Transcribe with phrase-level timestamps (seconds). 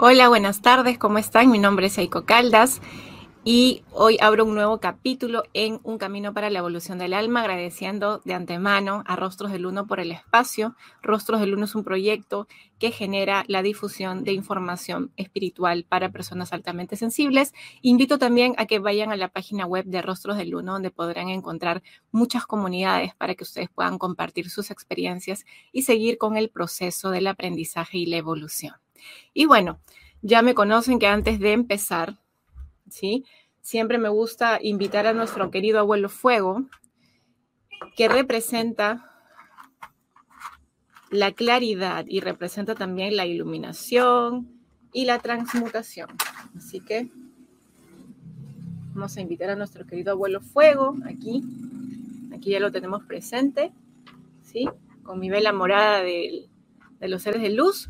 [0.00, 1.50] Hola, buenas tardes, ¿cómo están?
[1.50, 2.80] Mi nombre es Eiko Caldas
[3.42, 8.22] y hoy abro un nuevo capítulo en Un Camino para la Evolución del Alma, agradeciendo
[8.24, 10.76] de antemano a Rostros del Uno por el espacio.
[11.02, 12.46] Rostros del Uno es un proyecto
[12.78, 17.52] que genera la difusión de información espiritual para personas altamente sensibles.
[17.82, 21.28] Invito también a que vayan a la página web de Rostros del Uno, donde podrán
[21.28, 27.10] encontrar muchas comunidades para que ustedes puedan compartir sus experiencias y seguir con el proceso
[27.10, 28.74] del aprendizaje y la evolución.
[29.34, 29.80] Y bueno,
[30.22, 32.18] ya me conocen que antes de empezar,
[32.90, 33.24] ¿sí?
[33.60, 36.64] Siempre me gusta invitar a nuestro querido abuelo Fuego,
[37.96, 39.04] que representa
[41.10, 44.48] la claridad y representa también la iluminación
[44.92, 46.08] y la transmutación.
[46.56, 47.08] Así que
[48.94, 51.42] vamos a invitar a nuestro querido abuelo Fuego aquí.
[52.34, 53.72] Aquí ya lo tenemos presente,
[54.42, 54.68] ¿sí?
[55.02, 56.48] Con mi vela morada de,
[57.00, 57.88] de los seres de luz.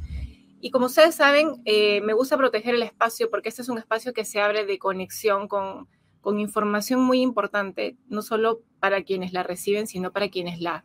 [0.61, 4.13] Y como ustedes saben, eh, me gusta proteger el espacio porque este es un espacio
[4.13, 5.89] que se abre de conexión con,
[6.21, 10.85] con información muy importante, no solo para quienes la reciben, sino para quienes la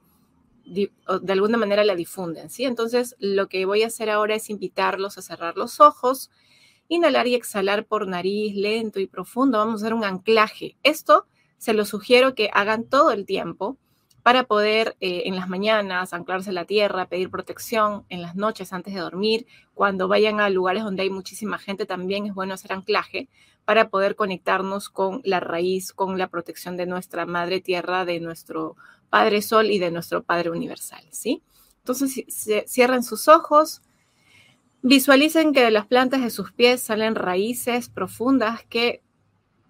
[0.65, 2.63] de alguna manera la difunden, ¿sí?
[2.63, 6.31] Entonces, lo que voy a hacer ahora es invitarlos a cerrar los ojos,
[6.87, 9.57] inhalar y exhalar por nariz, lento y profundo.
[9.57, 10.77] Vamos a hacer un anclaje.
[10.83, 11.27] Esto
[11.57, 13.77] se lo sugiero que hagan todo el tiempo
[14.23, 18.71] para poder eh, en las mañanas anclarse a la tierra, pedir protección, en las noches
[18.71, 22.71] antes de dormir, cuando vayan a lugares donde hay muchísima gente, también es bueno hacer
[22.71, 23.27] anclaje
[23.65, 28.77] para poder conectarnos con la raíz, con la protección de nuestra madre tierra, de nuestro
[29.09, 31.43] Padre Sol y de nuestro Padre Universal, ¿sí?
[31.79, 32.23] Entonces
[32.65, 33.81] cierren sus ojos,
[34.81, 39.01] visualicen que de las plantas de sus pies salen raíces profundas que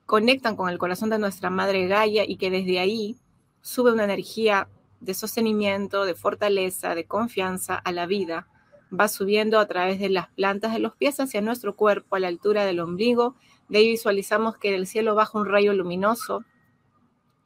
[0.06, 3.17] conectan con el corazón de nuestra Madre Gaia y que desde ahí
[3.64, 4.69] sube una energía
[5.00, 8.47] de sostenimiento, de fortaleza, de confianza a la vida.
[8.97, 12.28] Va subiendo a través de las plantas de los pies hacia nuestro cuerpo a la
[12.28, 13.36] altura del ombligo.
[13.70, 16.44] De ahí visualizamos que del cielo baja un rayo luminoso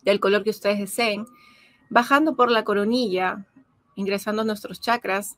[0.03, 1.25] del color que ustedes deseen,
[1.89, 3.45] bajando por la coronilla,
[3.95, 5.37] ingresando a nuestros chakras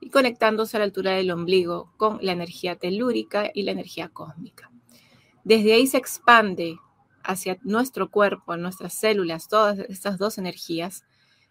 [0.00, 4.70] y conectándose a la altura del ombligo con la energía telúrica y la energía cósmica.
[5.44, 6.78] Desde ahí se expande
[7.22, 11.04] hacia nuestro cuerpo, nuestras células, todas estas dos energías,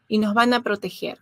[0.07, 1.19] y nos van a proteger,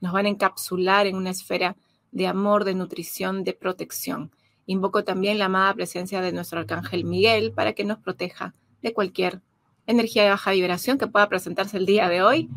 [0.00, 1.76] nos van a encapsular en una esfera
[2.10, 4.32] de amor, de nutrición, de protección.
[4.66, 9.40] Invoco también la amada presencia de nuestro arcángel Miguel para que nos proteja de cualquier
[9.86, 12.48] energía de baja vibración que pueda presentarse el día de hoy,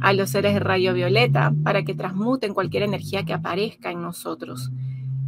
[0.00, 4.70] a los seres de rayo violeta para que transmuten cualquier energía que aparezca en nosotros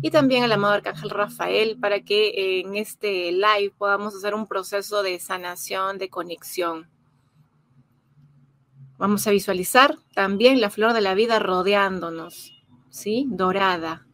[0.05, 5.03] y también al amado Arcángel Rafael para que en este live podamos hacer un proceso
[5.03, 6.91] de sanación, de conexión.
[8.99, 12.53] Vamos a visualizar también la flor de la vida rodeándonos,
[12.91, 13.27] ¿sí?
[13.31, 14.07] Dorada.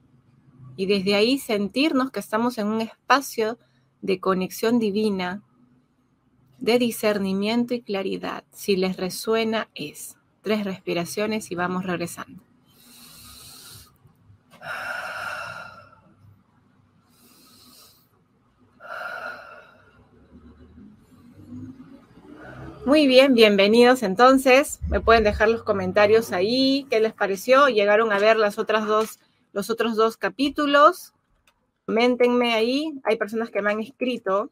[0.76, 3.58] Y desde ahí sentirnos que estamos en un espacio
[4.00, 5.42] de conexión divina,
[6.58, 8.44] de discernimiento y claridad.
[8.52, 10.16] Si les resuena es.
[10.42, 12.44] Tres respiraciones y vamos regresando.
[22.90, 24.80] Muy bien, bienvenidos entonces.
[24.88, 26.88] Me pueden dejar los comentarios ahí.
[26.90, 27.68] ¿Qué les pareció?
[27.68, 29.20] ¿Llegaron a ver las otras dos,
[29.52, 31.14] los otros dos capítulos?
[31.86, 32.92] Coméntenme ahí.
[33.04, 34.50] Hay personas que me han escrito,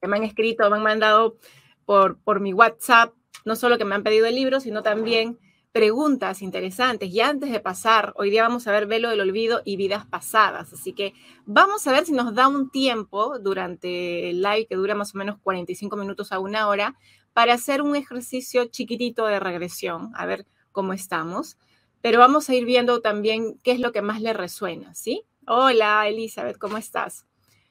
[0.00, 1.36] que me han escrito, me han mandado
[1.84, 3.12] por, por mi WhatsApp,
[3.44, 5.38] no solo que me han pedido el libro, sino también
[5.72, 7.10] preguntas interesantes.
[7.10, 10.72] Y antes de pasar, hoy día vamos a ver Velo del Olvido y Vidas Pasadas.
[10.72, 11.12] Así que
[11.44, 15.18] vamos a ver si nos da un tiempo durante el live que dura más o
[15.18, 16.96] menos 45 minutos a una hora
[17.38, 21.56] para hacer un ejercicio chiquitito de regresión, a ver cómo estamos.
[22.00, 25.22] Pero vamos a ir viendo también qué es lo que más le resuena, ¿sí?
[25.46, 27.26] Hola, Elizabeth, ¿cómo estás?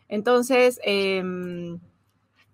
[0.07, 1.21] Entonces, eh,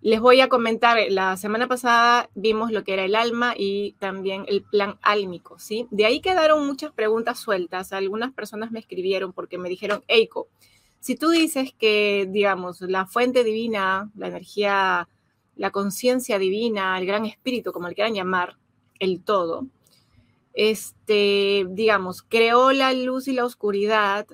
[0.01, 4.45] les voy a comentar, la semana pasada vimos lo que era el alma y también
[4.47, 5.85] el plan álmico, ¿sí?
[5.91, 7.93] De ahí quedaron muchas preguntas sueltas.
[7.93, 10.47] Algunas personas me escribieron porque me dijeron, Eiko,
[10.99, 15.07] si tú dices que, digamos, la fuente divina, la energía,
[15.55, 18.57] la conciencia divina, el gran espíritu, como le quieran llamar,
[18.99, 19.67] el todo,
[20.53, 24.27] este, digamos, creó la luz y la oscuridad,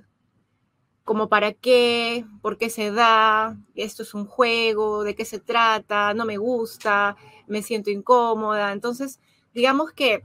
[1.04, 6.14] como para qué, por qué se da, esto es un juego, de qué se trata,
[6.14, 7.18] no me gusta,
[7.48, 8.74] me siento incómoda.
[8.74, 9.20] Entonces,
[9.54, 10.22] digamos que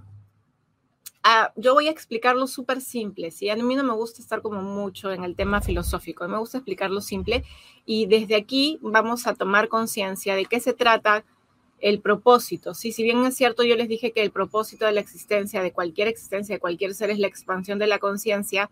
[1.25, 3.49] ah, yo voy a explicarlo súper simple, ¿sí?
[3.49, 7.01] A mí no me gusta estar como mucho en el tema filosófico, me gusta explicarlo
[7.01, 7.45] simple
[7.87, 11.25] y desde aquí vamos a tomar conciencia de qué se trata
[11.81, 12.93] el propósito, ¿sí?
[12.93, 16.09] Si bien es cierto, yo les dije que el propósito de la existencia, de cualquier
[16.09, 18.71] existencia, de cualquier ser, es la expansión de la conciencia,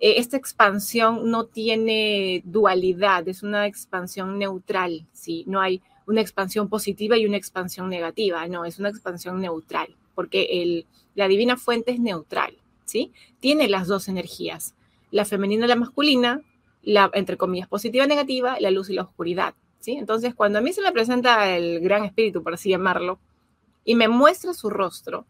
[0.00, 5.44] eh, esta expansión no tiene dualidad, es una expansión neutral, ¿sí?
[5.46, 10.84] No hay una expansión positiva y una expansión negativa, no, es una expansión neutral, porque
[11.14, 13.10] la divina fuente es neutral, ¿sí?
[13.40, 14.74] Tiene las dos energías,
[15.10, 16.42] la femenina y la masculina,
[16.82, 19.92] la, entre comillas, positiva y negativa, la luz y la oscuridad, ¿sí?
[19.92, 23.18] Entonces, cuando a mí se me presenta el gran espíritu, por así llamarlo,
[23.82, 25.24] y me muestra su rostro,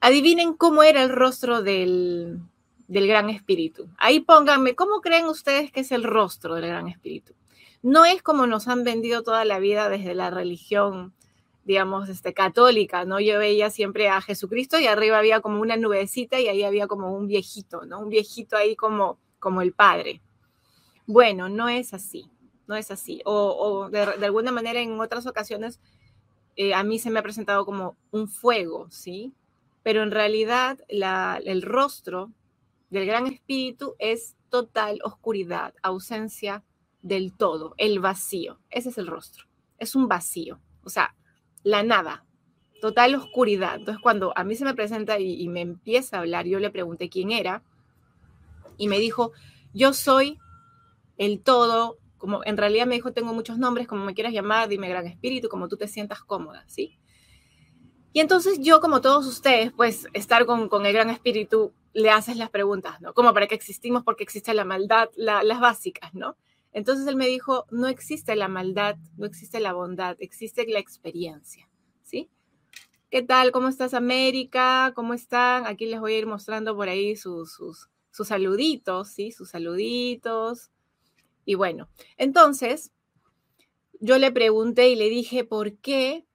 [0.00, 2.40] adivinen cómo era el rostro del,
[2.86, 3.88] del gran espíritu.
[3.96, 7.32] Ahí pónganme, ¿cómo creen ustedes que es el rostro del gran espíritu?
[7.80, 11.14] No es como nos han vendido toda la vida desde la religión,
[11.64, 13.20] digamos, este, católica, ¿no?
[13.20, 17.12] Yo veía siempre a Jesucristo y arriba había como una nubecita y ahí había como
[17.14, 18.00] un viejito, ¿no?
[18.00, 20.20] Un viejito ahí como, como el padre.
[21.06, 22.30] Bueno, no es así,
[22.66, 23.22] no es así.
[23.24, 25.80] O, de, alguna manera en otras ocasiones
[26.56, 29.32] eh, a mí se me ha presentado como un fuego, ¿sí?
[29.82, 32.30] Pero en realidad el rostro
[32.90, 36.62] del gran espíritu es total oscuridad, ausencia
[37.02, 38.60] del todo, el vacío.
[38.70, 39.44] Ese es el rostro.
[39.78, 41.14] Es un vacío, o sea,
[41.64, 42.24] la nada,
[42.80, 43.76] total oscuridad.
[43.76, 47.08] Entonces, cuando a mí se me presenta y, me empieza a hablar, yo le pregunté
[47.08, 47.62] quién era
[48.76, 49.32] y me dijo,
[49.72, 50.38] yo soy
[51.16, 54.88] el todo, como en realidad me dijo, tengo muchos nombres, como me quieras llamar, dime
[54.88, 56.98] gran espíritu, como tú te sientas cómoda, ¿sí?
[58.12, 62.36] Y entonces yo, como todos ustedes, pues estar con, con el gran espíritu, le haces
[62.36, 63.14] las preguntas, ¿no?
[63.14, 66.36] Como para qué existimos, porque existe la maldad, las básicas, ¿no?
[66.74, 71.70] Entonces él me dijo, no existe la maldad, no existe la bondad, existe la experiencia,
[72.02, 72.28] ¿sí?
[73.10, 73.52] ¿Qué tal?
[73.52, 74.92] ¿Cómo estás, América?
[74.96, 75.66] ¿Cómo están?
[75.66, 79.30] Aquí les voy a ir mostrando por ahí sus, sus, saluditos, ¿sí?
[79.30, 80.72] Sus saluditos.
[81.44, 82.90] Y bueno, entonces
[84.00, 86.26] yo le pregunté y le dije, ¿por qué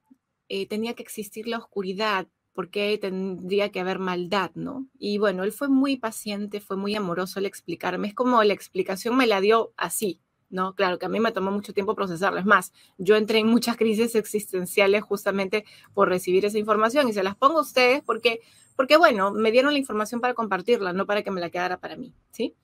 [0.48, 2.30] eh, tenía que existir la oscuridad?
[2.54, 4.88] ¿Por qué tendría que haber maldad, no?
[4.98, 8.08] Y bueno, él fue muy paciente, fue muy amoroso al explicarme.
[8.08, 10.74] Es como la explicación me la dio así, ¿no?
[10.76, 12.40] Claro que a mí me tomó mucho tiempo procesarlo.
[12.40, 17.24] Es más, yo entré en muchas crisis existenciales justamente por recibir esa información y se
[17.24, 18.42] las pongo a ustedes porque,
[18.76, 21.96] porque bueno, me dieron la información para compartirla, no para que me la quedara para
[21.96, 22.56] mí, ¿sí?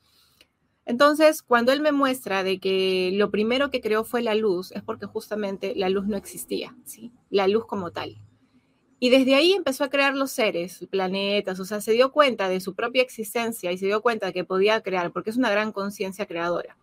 [0.88, 4.84] Entonces, cuando él me muestra de que lo primero que creó fue la luz, es
[4.84, 7.12] porque justamente la luz no existía, ¿sí?
[7.32, 8.22] La luz como tal.
[9.00, 12.62] Y desde ahí empezó a crear los seres, planetas, o sea, se dio cuenta de
[12.62, 15.72] su propia existencia y se dio cuenta de que podía crear, porque es una gran
[15.72, 16.78] conciencia creadora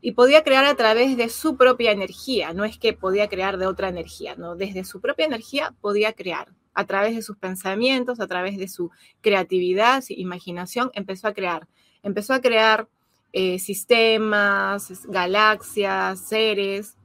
[0.00, 3.66] y podía crear a través de su propia energía, no es que podía crear de
[3.66, 8.26] otra energía, no, desde su propia energía podía crear, a través de sus pensamientos, a
[8.26, 8.90] través de su
[9.22, 11.66] creatividad, su imaginación, empezó a crear,
[12.02, 12.88] empezó a crear
[13.32, 16.96] eh, sistemas, galaxias, seres.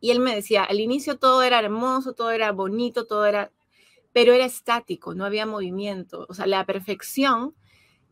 [0.00, 3.52] Y él me decía, al inicio todo era hermoso, todo era bonito, todo era,
[4.12, 7.54] pero era estático, no había movimiento, o sea, la perfección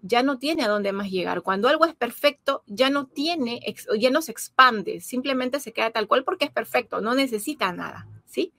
[0.02, 1.42] ya no tiene a dónde más llegar.
[1.42, 3.60] Cuando algo es perfecto, ya no tiene,
[3.98, 8.06] ya no se expande, simplemente se queda tal cual porque es perfecto, no necesita nada,
[8.26, 8.52] ¿sí?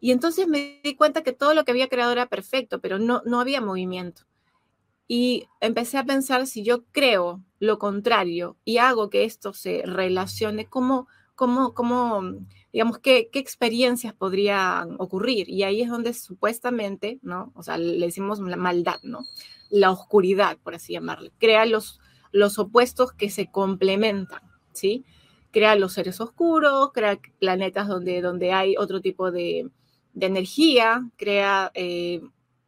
[0.00, 3.22] Y entonces me di cuenta que todo lo que había creado era perfecto, pero no,
[3.24, 4.22] no había movimiento.
[5.06, 10.66] Y empecé a pensar si yo creo lo contrario y hago que esto se relacione,
[10.66, 12.22] ¿cómo, cómo, cómo
[12.72, 15.48] digamos, qué, qué experiencias podrían ocurrir?
[15.48, 17.52] Y ahí es donde supuestamente, ¿no?
[17.54, 19.20] O sea, le decimos la maldad, ¿no?
[19.72, 21.32] La oscuridad, por así llamarle.
[21.38, 21.98] Crea los,
[22.30, 25.04] los opuestos que se complementan, ¿sí?
[25.50, 29.70] Crea los seres oscuros, crea planetas donde, donde hay otro tipo de,
[30.14, 32.20] energía, crea eh,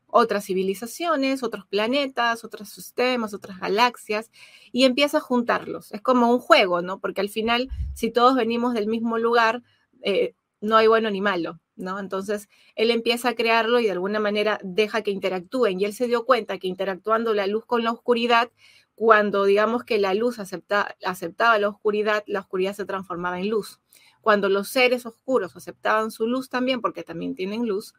[0.07, 4.31] otras civilizaciones, otros planetas, otros sistemas, otras galaxias,
[4.73, 5.93] y empieza a juntarlos.
[5.93, 7.01] Es como un juego, ¿no?
[7.01, 9.63] Porque al final, si todos venimos del mismo lugar,
[10.01, 10.35] eh,
[10.65, 11.99] no hay bueno ni malo, ¿no?
[11.99, 15.81] Entonces, él empieza a crearlo y de alguna manera deja que interactúen.
[15.81, 18.51] Y él se dio cuenta que interactuando la luz con la oscuridad,
[18.95, 23.81] cuando digamos que la luz aceptaba la oscuridad, la oscuridad se transformaba en luz.
[24.21, 27.95] Cuando los seres oscuros aceptaban su luz también, porque también tienen luz,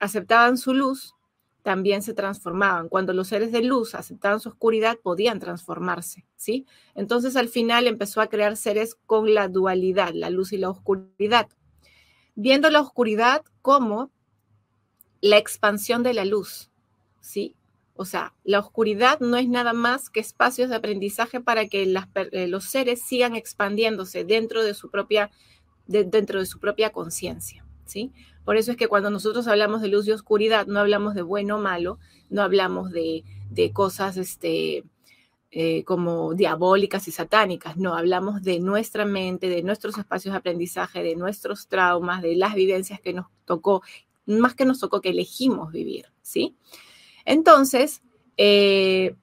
[0.00, 1.14] aceptaban su luz,
[1.62, 2.88] también se transformaban.
[2.88, 6.66] Cuando los seres de luz aceptaban su oscuridad, podían transformarse, ¿sí?
[6.96, 11.48] Entonces al final empezó a crear seres con la dualidad, la luz y la oscuridad
[12.34, 14.10] viendo la oscuridad como
[15.20, 16.70] la expansión de la luz,
[17.20, 17.56] ¿sí?
[17.94, 22.48] O sea, la oscuridad no es nada más que espacios de aprendizaje para que eh,
[22.48, 25.30] los seres sigan expandiéndose dentro de su propia,
[25.86, 28.12] dentro de su propia conciencia, ¿sí?
[28.44, 31.58] Por eso es que cuando nosotros hablamos de luz y oscuridad, no hablamos de bueno
[31.58, 31.98] o malo,
[32.28, 34.84] no hablamos de, de cosas, este,
[35.54, 41.02] eh, como diabólicas y satánicas, no, hablamos de nuestra mente, de nuestros espacios de aprendizaje,
[41.02, 43.82] de nuestros traumas, de las vivencias que nos tocó,
[44.24, 46.56] más que nos tocó que elegimos vivir, ¿sí?
[47.26, 48.02] Entonces,
[48.38, 49.14] eh,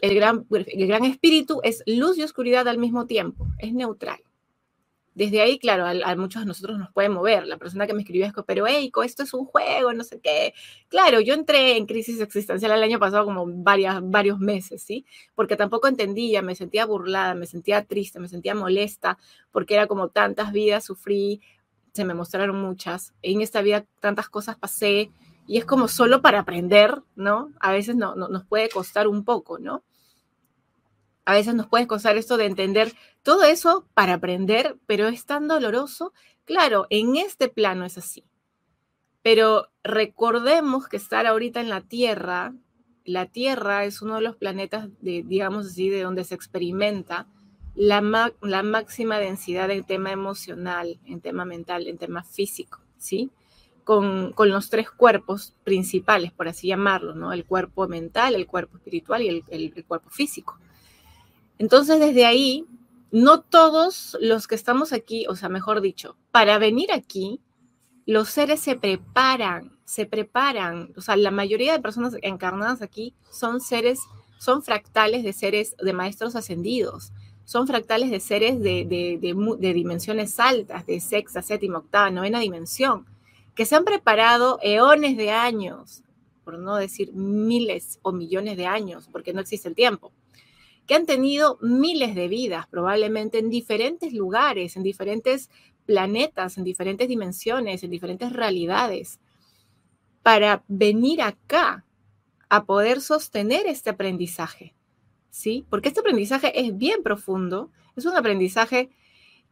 [0.00, 4.20] el gran, el gran espíritu es luz y oscuridad al mismo tiempo, es neutral.
[5.14, 7.46] Desde ahí, claro, a, muchos de nosotros nos puede mover.
[7.46, 10.54] La persona que me escribió es, pero Eiko, esto es un juego, no sé qué.
[10.88, 15.06] Claro, yo entré en crisis existencial el año pasado como varias, varios meses, ¿sí?
[15.36, 19.18] Porque tampoco entendía, me sentía burlada, me sentía triste, me sentía molesta,
[19.52, 21.40] porque era como tantas vidas sufrí,
[21.92, 23.14] se me mostraron muchas.
[23.22, 25.10] En esta vida tantas cosas pasé
[25.46, 27.52] y es como solo para aprender, ¿no?
[27.60, 29.84] A veces no, nos puede costar un poco, ¿no?
[31.24, 35.48] A veces nos puede costar esto de entender todo eso para aprender, pero es tan
[35.48, 36.12] doloroso.
[36.44, 38.24] Claro, en este plano es así.
[39.22, 42.54] Pero recordemos que estar ahorita en la Tierra,
[43.04, 47.26] la Tierra es uno de los planetas, de, digamos así, de donde se experimenta
[47.74, 48.00] la,
[48.62, 53.30] máxima densidad en tema emocional, en tema mental, en tema físico, ¿sí?
[53.84, 57.32] Con, los tres cuerpos principales, por así llamarlo, ¿no?
[57.32, 60.58] El cuerpo mental, el cuerpo espiritual y el, cuerpo físico.
[61.58, 62.66] Entonces, desde ahí,
[63.10, 67.40] no todos los que estamos aquí, o sea, mejor dicho, para venir aquí,
[68.06, 70.92] los seres se preparan, se preparan.
[70.96, 74.00] O sea, la mayoría de personas encarnadas aquí son seres,
[74.38, 77.12] son fractales de seres, de maestros ascendidos
[77.44, 79.18] son fractales de seres de,
[79.60, 83.06] dimensiones altas, de sexta, séptima, octava, novena dimensión,
[83.54, 86.02] que se han preparado eones de años,
[86.44, 90.12] por no decir miles o millones de años, porque no existe el tiempo,
[90.86, 95.50] que han tenido miles de vidas, probablemente en diferentes lugares, en diferentes
[95.86, 99.20] planetas, en diferentes dimensiones, en diferentes realidades,
[100.22, 101.84] para venir acá
[102.48, 104.74] a poder sostener este aprendizaje.
[105.34, 105.66] ¿sí?
[105.68, 108.90] Porque este aprendizaje es bien profundo, es un aprendizaje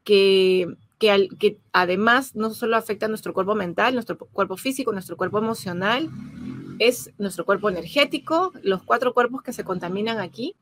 [0.05, 0.69] que,
[1.01, 6.09] que, además no solo afecta a nuestro cuerpo mental, nuestro cuerpo físico, nuestro cuerpo emocional,
[6.79, 10.55] es nuestro cuerpo energético, los cuatro cuerpos que se contaminan aquí.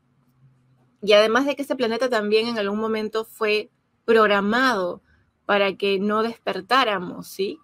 [1.03, 3.71] Y además de que este planeta también en algún momento fue
[4.05, 5.03] programado
[5.47, 7.59] para que no despertáramos, ¿sí?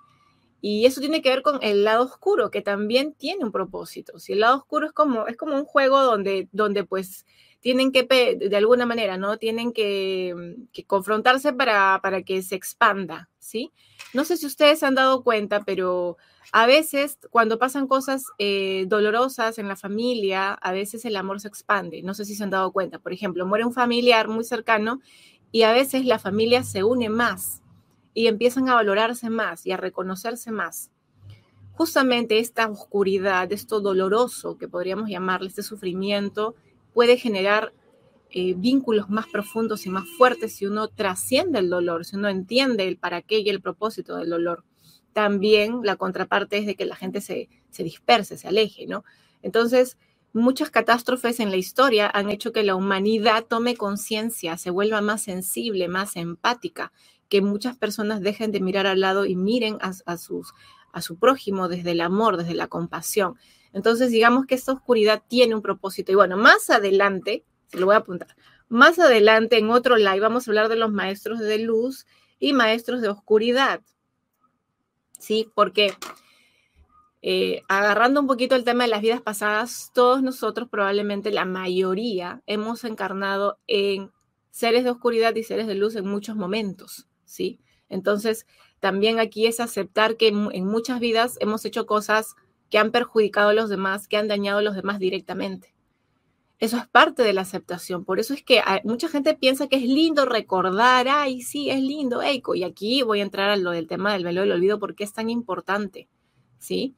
[0.61, 4.19] Y eso tiene que ver con el lado oscuro, que también tiene un propósito.
[4.19, 7.26] Si el lado oscuro es como, es como un juego donde, donde pues
[7.66, 8.04] tienen que,
[8.38, 9.38] de alguna manera, ¿no?
[9.38, 10.54] Tienen que,
[10.87, 13.73] confrontarse para, para, que se expanda, ¿sí?
[14.14, 16.16] No sé si ustedes han dado cuenta, pero
[16.52, 21.49] a veces cuando pasan cosas eh, dolorosas en la familia, a veces el amor se
[21.49, 22.02] expande.
[22.04, 23.00] No sé si se han dado cuenta.
[23.00, 25.00] Por ejemplo, muere un familiar muy cercano
[25.50, 27.62] y a veces la familia se une más
[28.14, 30.92] y empiezan a valorarse más y a reconocerse más
[31.73, 36.54] justamente esta oscuridad, esto doloroso que podríamos llamarle, este sufrimiento,
[36.97, 37.75] puede generar
[38.31, 42.88] eh, vínculos más profundos y más fuertes si uno trasciende el dolor, si uno entiende
[42.88, 44.65] el para qué y el propósito del dolor.
[45.12, 49.05] También la contraparte es de que la gente se, se disperse, se aleje, ¿no?
[49.43, 49.99] Entonces,
[50.33, 55.21] muchas catástrofes en la historia han hecho que la humanidad tome conciencia, se vuelva más
[55.21, 56.93] sensible, más empática,
[57.29, 60.55] que muchas personas dejen de mirar al lado y miren a, sus,
[60.95, 63.37] a su prójimo desde el amor, desde la compasión.
[63.76, 66.11] Entonces, digamos que esta oscuridad tiene un propósito.
[66.11, 68.35] Y bueno, más adelante, se lo voy a apuntar,
[68.71, 72.06] más adelante en otro live vamos a hablar de los maestros de luz
[72.38, 73.83] y maestros de oscuridad.
[75.18, 75.50] ¿Sí?
[75.54, 75.92] Porque
[77.21, 82.42] eh, agarrando un poquito el tema de las vidas pasadas, todos nosotros, probablemente la mayoría,
[82.47, 84.11] hemos encarnado en
[84.50, 87.09] seres de oscuridad y seres de luz en muchos momentos.
[87.26, 87.61] ¿Sí?
[87.90, 88.47] Entonces,
[88.80, 92.37] también aquí es aceptar que en muchas vidas hemos hecho cosas
[92.76, 95.75] que han perjudicado a los demás, que han dañado a los demás directamente.
[96.59, 98.04] Eso es parte de la aceptación.
[98.04, 102.21] Por eso es que mucha gente piensa que es lindo recordar, ay, sí, es lindo,
[102.21, 102.54] Eiko.
[102.54, 105.14] Y aquí voy a entrar a lo del tema del velo del olvido, porque es
[105.14, 106.11] tan importante,
[106.59, 106.95] ¿sí?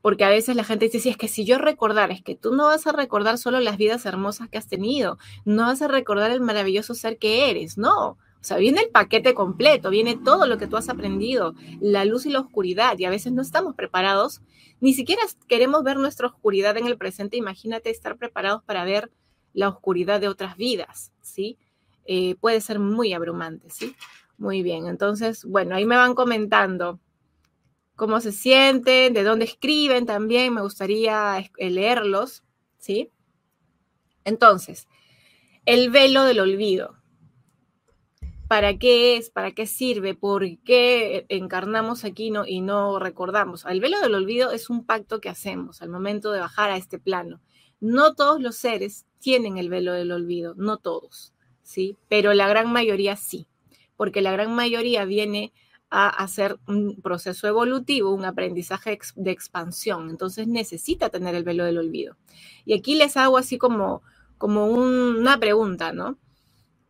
[0.00, 2.64] Porque a veces la gente dice, es que si yo recordar, es que tú no
[2.64, 6.40] vas a recordar solo las vidas hermosas que has tenido, no vas a recordar el
[6.40, 8.16] maravilloso ser que eres, no.
[8.40, 12.24] O sea, viene el paquete completo, viene todo lo que tú has aprendido, la luz
[12.24, 14.40] y la oscuridad, y a veces no estamos preparados,
[14.80, 19.10] ni siquiera queremos ver nuestra oscuridad en el presente, imagínate estar preparados para ver
[19.52, 21.58] la oscuridad de otras vidas, ¿sí?
[22.06, 23.94] Eh, puede ser muy abrumante, ¿sí?
[24.38, 26.98] Muy bien, entonces, bueno, ahí me van comentando
[27.94, 32.42] cómo se sienten, de dónde escriben también, me gustaría leerlos,
[32.78, 33.10] ¿sí?
[34.24, 34.88] Entonces,
[35.66, 36.99] el velo del olvido
[38.50, 43.64] para qué es, para qué sirve, por qué encarnamos aquí y no recordamos.
[43.64, 46.98] El velo del olvido es un pacto que hacemos al momento de bajar a este
[46.98, 47.40] plano.
[47.78, 51.96] No todos los seres tienen el velo del olvido, no todos, ¿sí?
[52.08, 53.46] Pero la gran mayoría sí,
[53.96, 55.52] porque la gran mayoría viene
[55.88, 60.10] a hacer un proceso evolutivo, un aprendizaje de expansión.
[60.10, 62.16] Entonces necesita tener el velo del olvido.
[62.64, 64.02] Y aquí les hago así como
[64.38, 66.18] como una pregunta, ¿no?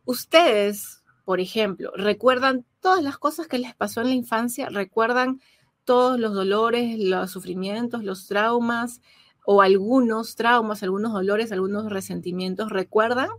[0.05, 1.00] Ustedes,
[1.31, 4.67] por ejemplo, ¿recuerdan todas las cosas que les pasó en la infancia?
[4.67, 5.39] ¿Recuerdan
[5.85, 8.99] todos los dolores, los sufrimientos, los traumas
[9.45, 12.69] o algunos traumas, algunos dolores, algunos resentimientos?
[12.69, 13.29] ¿Recuerdan?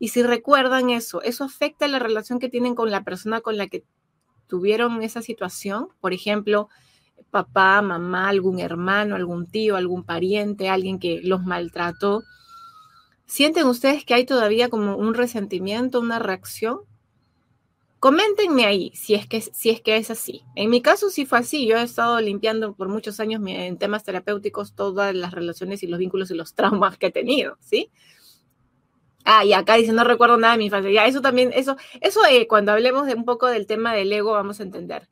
[0.00, 3.68] Y si recuerdan eso, ¿eso afecta la relación que tienen con la persona con la
[3.68, 3.84] que
[4.48, 5.86] tuvieron esa situación?
[6.00, 6.68] Por ejemplo,
[7.30, 12.24] papá, mamá, algún hermano, algún tío, algún pariente, alguien que los maltrató.
[13.24, 16.80] ¿Sienten ustedes que hay todavía como un resentimiento, una reacción?
[17.98, 20.44] Coméntenme ahí si es, que, si es que es así.
[20.54, 21.66] En mi caso sí fue así.
[21.66, 25.98] Yo he estado limpiando por muchos años en temas terapéuticos todas las relaciones y los
[25.98, 27.90] vínculos y los traumas que he tenido, ¿sí?
[29.24, 30.90] Ah, y acá dice, no recuerdo nada de mi infancia.
[30.92, 34.32] Ya, eso también, eso, eso eh, cuando hablemos de un poco del tema del ego
[34.32, 35.08] vamos a entender.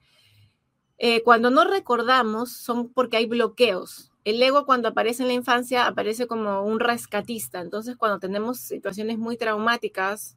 [0.99, 4.13] Eh, cuando no recordamos son porque hay bloqueos.
[4.25, 7.61] El ego cuando aparece en la infancia aparece como un rescatista.
[7.61, 10.37] Entonces cuando tenemos situaciones muy traumáticas,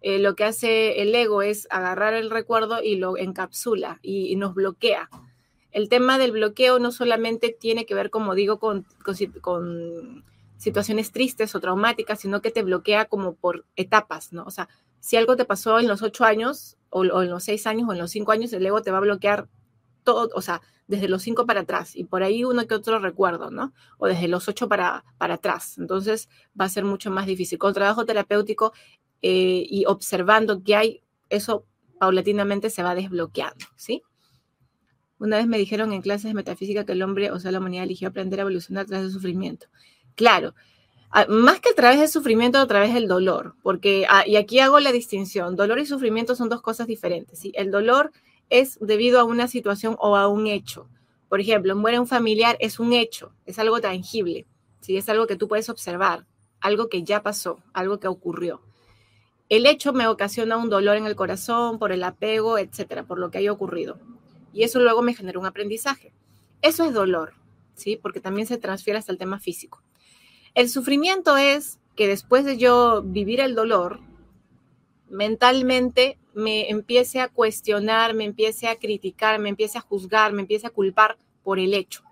[0.00, 4.54] eh, lo que hace el ego es agarrar el recuerdo y lo encapsula y, nos
[4.54, 5.10] bloquea.
[5.70, 8.86] El tema del bloqueo no solamente tiene que ver, como digo, con,
[10.56, 14.44] situaciones tristes o traumáticas, sino que te bloquea como por etapas, ¿no?
[14.44, 17.66] O sea, si algo te pasó en los ocho años o, o en los seis
[17.66, 19.48] años o en los cinco años, el ego te va a bloquear
[20.12, 23.72] o sea, desde los cinco para atrás y por ahí uno que otro recuerdo, ¿no?
[23.98, 25.78] O desde los ocho para, para atrás.
[25.78, 26.28] Entonces
[26.58, 27.58] va a ser mucho más difícil.
[27.58, 28.72] Con trabajo terapéutico
[29.22, 31.64] eh, y observando que hay, eso
[31.98, 34.02] paulatinamente se va desbloqueando, ¿sí?
[35.18, 37.84] Una vez me dijeron en clases de metafísica que el hombre, o sea, la humanidad
[37.84, 39.66] eligió aprender a evolucionar a través del sufrimiento.
[40.14, 40.54] Claro,
[41.28, 44.78] más que a través del sufrimiento, a través del dolor, porque, ah, y aquí hago
[44.78, 47.52] la distinción, dolor y sufrimiento son dos cosas diferentes, ¿sí?
[47.54, 48.12] El dolor
[48.50, 50.88] es debido a una situación o a un hecho.
[51.28, 54.46] Por ejemplo, muere un familiar es un hecho, es algo tangible,
[54.80, 54.96] ¿sí?
[54.96, 56.26] es algo que tú puedes observar,
[56.60, 58.62] algo que ya pasó, algo que ocurrió.
[59.48, 63.30] El hecho me ocasiona un dolor en el corazón por el apego, etcétera, por lo
[63.30, 63.98] que haya ocurrido.
[64.52, 66.12] Y eso luego me genera un aprendizaje.
[66.60, 67.34] Eso es dolor,
[67.74, 67.96] ¿sí?
[67.96, 69.82] Porque también se transfiere hasta el tema físico.
[70.54, 74.00] El sufrimiento es que después de yo vivir el dolor,
[75.08, 80.66] mentalmente me empiece a cuestionar, me empiece a criticar, me empiece a juzgar, me empiece
[80.66, 82.02] a culpar por el hecho.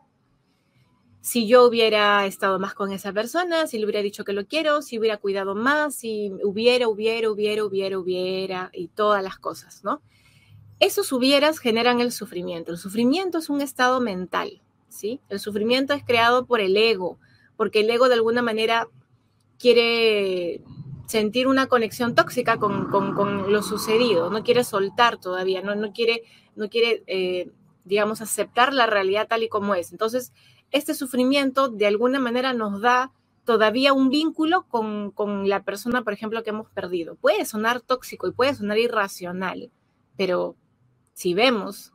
[1.26, 4.80] Si yo hubiera estado más con esa persona, si le hubiera dicho que lo quiero,
[4.80, 10.00] si hubiera cuidado más, si hubiera, hubiera, hubiera, hubiera, hubiera, y todas las cosas, ¿no?
[10.78, 12.70] Esos hubieras generan el sufrimiento.
[12.70, 15.20] El sufrimiento es un estado mental, ¿sí?
[15.28, 17.18] El sufrimiento es creado por el ego,
[17.56, 18.86] porque el ego de alguna manera
[19.58, 20.62] quiere
[21.08, 26.22] sentir una conexión tóxica con, lo sucedido, no quiere soltar todavía, no, no quiere,
[26.54, 27.50] no quiere eh,
[27.86, 29.92] digamos, aceptar la realidad tal y como es.
[29.92, 30.32] Entonces,
[30.70, 33.12] este sufrimiento de alguna manera nos da
[33.44, 37.14] todavía un vínculo con, con la persona, por ejemplo, que hemos perdido.
[37.14, 39.70] Puede sonar tóxico y puede sonar irracional,
[40.16, 40.56] pero
[41.14, 41.92] si vemos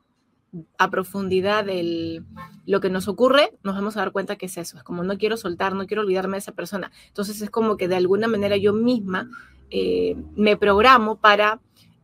[0.77, 2.25] a profundidad el,
[2.65, 4.77] lo que nos ocurre, nos vamos a dar cuenta que es eso.
[4.77, 6.91] Es como no quiero soltar, no quiero olvidarme de esa persona.
[7.07, 9.29] Entonces es como que de alguna manera yo misma
[9.69, 11.61] eh, me programo para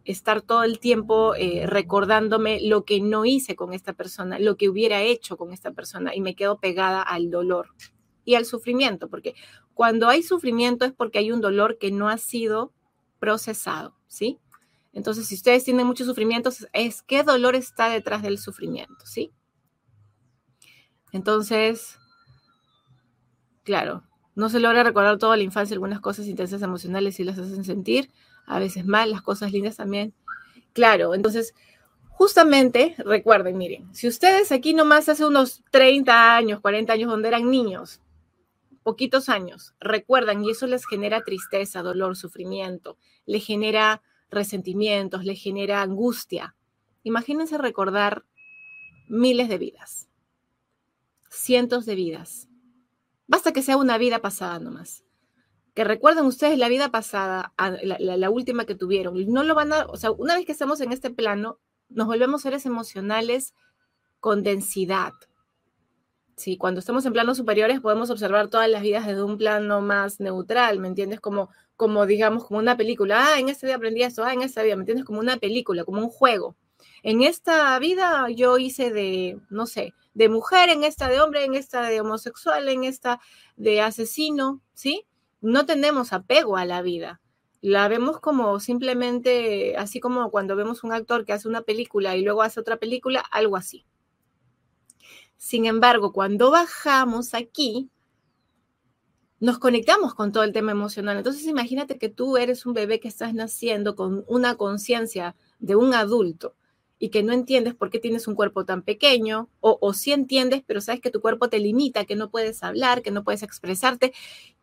[0.08, 4.70] estar todo el tiempo eh, recordándome lo que no hice con esta persona, lo que
[4.70, 7.74] hubiera hecho con esta persona y me quedo pegada al dolor
[8.24, 9.36] y al sufrimiento, porque
[9.74, 12.74] cuando hay sufrimiento es porque hay un dolor que no ha sido
[13.20, 14.40] procesado, ¿sí?
[14.94, 19.34] Entonces, si ustedes tienen muchos sufrimientos, es qué dolor está detrás del sufrimiento, ¿sí?
[21.12, 22.00] Entonces,
[23.64, 24.04] claro,
[24.36, 28.10] no se logra recordar toda la infancia, algunas cosas intensas emocionales sí las hacen sentir,
[28.48, 30.14] a veces mal, las cosas lindas también.
[30.74, 31.54] Claro, entonces,
[32.10, 37.52] justamente, recuerden, miren, si ustedes aquí nomás hace unos 30 años, 40 años, donde eran
[37.52, 38.02] niños,
[38.84, 45.82] poquitos años, recuerdan y eso les genera tristeza, dolor, sufrimiento, le genera resentimientos, le genera
[45.82, 46.56] angustia.
[47.04, 48.24] Imagínense recordar
[49.10, 50.10] miles de vidas,
[51.30, 52.48] cientos de vidas.
[53.28, 55.04] Basta que sea una vida pasada nomás.
[55.78, 59.14] Que recuerden ustedes la vida pasada, la, última que tuvieron.
[59.32, 62.42] No lo van a, o sea, una vez que estamos en este plano, nos volvemos
[62.42, 63.54] seres emocionales
[64.20, 65.14] con densidad.
[66.36, 70.20] Sí, cuando estamos en planos superiores podemos observar todas las vidas desde un plano más
[70.20, 71.20] neutral, ¿me entiendes?
[71.20, 73.36] Como como digamos, como una película.
[73.36, 75.06] Ah, en este día aprendí esto, ah, en esta vida, ¿me entiendes?
[75.06, 76.56] Como una película, como un juego.
[77.04, 81.54] En esta vida yo hice de, no sé, de mujer, en esta de hombre, en
[81.54, 83.20] esta de homosexual, en esta
[83.58, 85.06] de asesino, ¿sí?
[85.48, 87.22] No tenemos apego a la vida.
[87.62, 92.22] La vemos como simplemente, así como cuando vemos un actor que hace una película y
[92.22, 93.86] luego hace otra película, algo así.
[95.38, 97.90] Sin embargo, cuando bajamos aquí,
[99.40, 101.16] nos conectamos con todo el tema emocional.
[101.16, 105.94] Entonces imagínate que tú eres un bebé que estás naciendo con una conciencia de un
[105.94, 106.56] adulto
[107.00, 110.64] y que no entiendes por qué tienes un cuerpo tan pequeño, o, o sí entiendes,
[110.66, 114.14] pero sabes que tu cuerpo te limita, que no puedes hablar, que no puedes expresarte,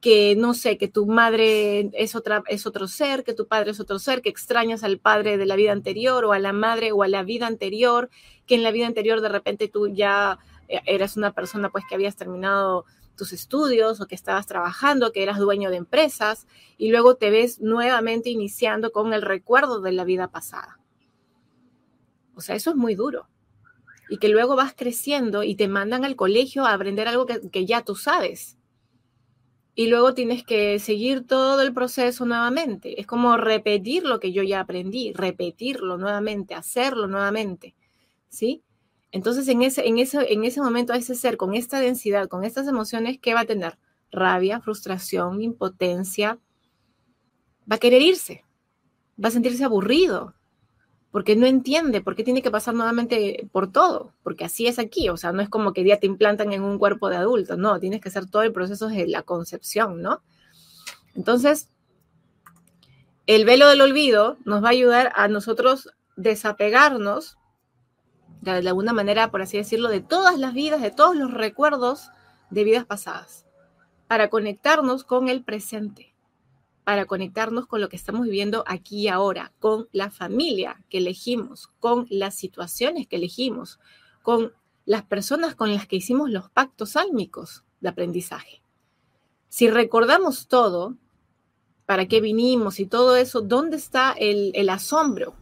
[0.00, 3.80] que no sé, que tu madre es, otra, es otro ser, que tu padre es
[3.80, 7.02] otro ser, que extrañas al padre de la vida anterior o a la madre o
[7.02, 8.10] a la vida anterior,
[8.46, 11.94] que en la vida anterior de repente tú ya eh, eras una persona pues que
[11.94, 12.84] habías terminado
[13.16, 16.46] tus estudios o que estabas trabajando, que eras dueño de empresas
[16.78, 20.80] y luego te ves nuevamente iniciando con el recuerdo de la vida pasada.
[22.36, 23.28] O sea, eso es muy duro.
[24.08, 27.82] Y que luego vas creciendo y te mandan al colegio a aprender algo que, ya
[27.82, 28.58] tú sabes.
[29.74, 33.00] Y luego tienes que seguir todo el proceso nuevamente.
[33.00, 37.74] Es como repetir lo que yo ya aprendí, repetirlo nuevamente, hacerlo nuevamente.
[38.28, 38.62] ¿Sí?
[39.10, 42.66] Entonces, en ese, en, ese, en ese momento, ese ser con esta densidad, con estas
[42.68, 43.78] emociones, ¿qué va a tener?
[44.10, 46.38] Rabia, frustración, impotencia.
[47.70, 48.44] Va a querer irse.
[49.22, 50.34] Va a sentirse aburrido.
[51.14, 54.12] Porque no entiende por qué tiene que pasar nuevamente por todo.
[54.24, 55.10] Porque así es aquí.
[55.10, 57.56] O sea, no es como que ya te implantan en un cuerpo de adulto.
[57.56, 60.22] No, tienes que hacer todo el proceso de la concepción, ¿no?
[61.14, 61.70] Entonces,
[63.28, 67.38] el velo del olvido nos va a ayudar a nosotros desapegarnos
[68.40, 72.10] de alguna manera, por así decirlo, de todas las vidas, de todos los recuerdos
[72.50, 73.46] de vidas pasadas,
[74.08, 76.13] para conectarnos con el presente,
[76.84, 81.68] para conectarnos con lo que estamos viviendo aquí y ahora, con la familia que elegimos,
[81.80, 83.80] con las situaciones que elegimos,
[84.22, 84.52] con
[84.84, 88.62] las personas con las que hicimos los pactos álmicos de aprendizaje.
[89.48, 90.96] Si recordamos todo,
[91.86, 95.34] para qué vinimos y todo eso, ¿dónde está el, el asombro?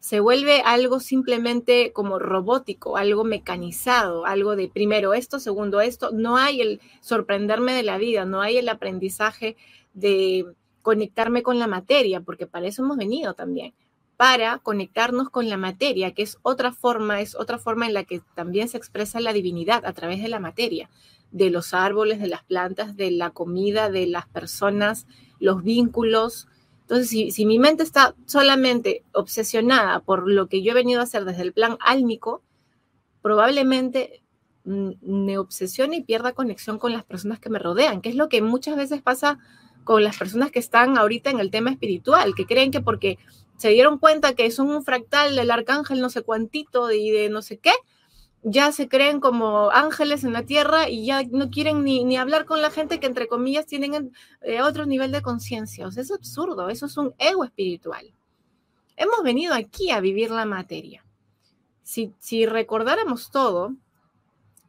[0.00, 6.12] se vuelve algo simplemente como robótico, algo mecanizado, algo de primero esto, segundo esto.
[6.12, 9.56] No hay el sorprenderme de la vida, no hay el aprendizaje
[9.94, 10.46] de
[10.88, 13.74] conectarme con la materia, porque para eso hemos venido también,
[14.16, 18.22] para conectarnos con la materia, que es otra forma, es otra forma en la que
[18.34, 20.88] también se expresa la divinidad a través de la materia,
[21.30, 25.06] de los árboles, de las plantas, de la comida, de las personas,
[25.40, 26.48] los vínculos,
[26.80, 31.26] entonces, si, mi mente está solamente obsesionada por lo que yo he venido a hacer
[31.26, 32.42] desde el plan álmico,
[33.20, 34.22] probablemente
[34.64, 38.30] mm, me obsesione y pierda conexión con las personas que me rodean, que es lo
[38.30, 39.38] que muchas veces pasa
[39.84, 43.18] con las personas que están ahorita en el tema espiritual, que creen que porque
[43.56, 47.42] se dieron cuenta que son un fractal del arcángel no sé cuántito y de no
[47.42, 47.72] sé qué,
[48.42, 52.62] ya se creen como ángeles en la tierra y ya no quieren ni, hablar con
[52.62, 54.12] la gente que entre comillas tienen
[54.42, 55.86] eh, otro nivel de conciencia.
[55.86, 58.14] O sea, es absurdo, eso es un ego espiritual.
[58.96, 61.04] Hemos venido aquí a vivir la materia.
[61.82, 63.74] Si, si recordáramos todo,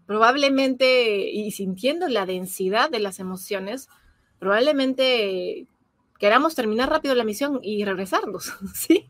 [0.05, 3.89] probablemente, y sintiendo la densidad de las emociones,
[4.39, 5.67] probablemente
[6.17, 9.09] queramos terminar rápido la misión y regresarnos, ¿sí?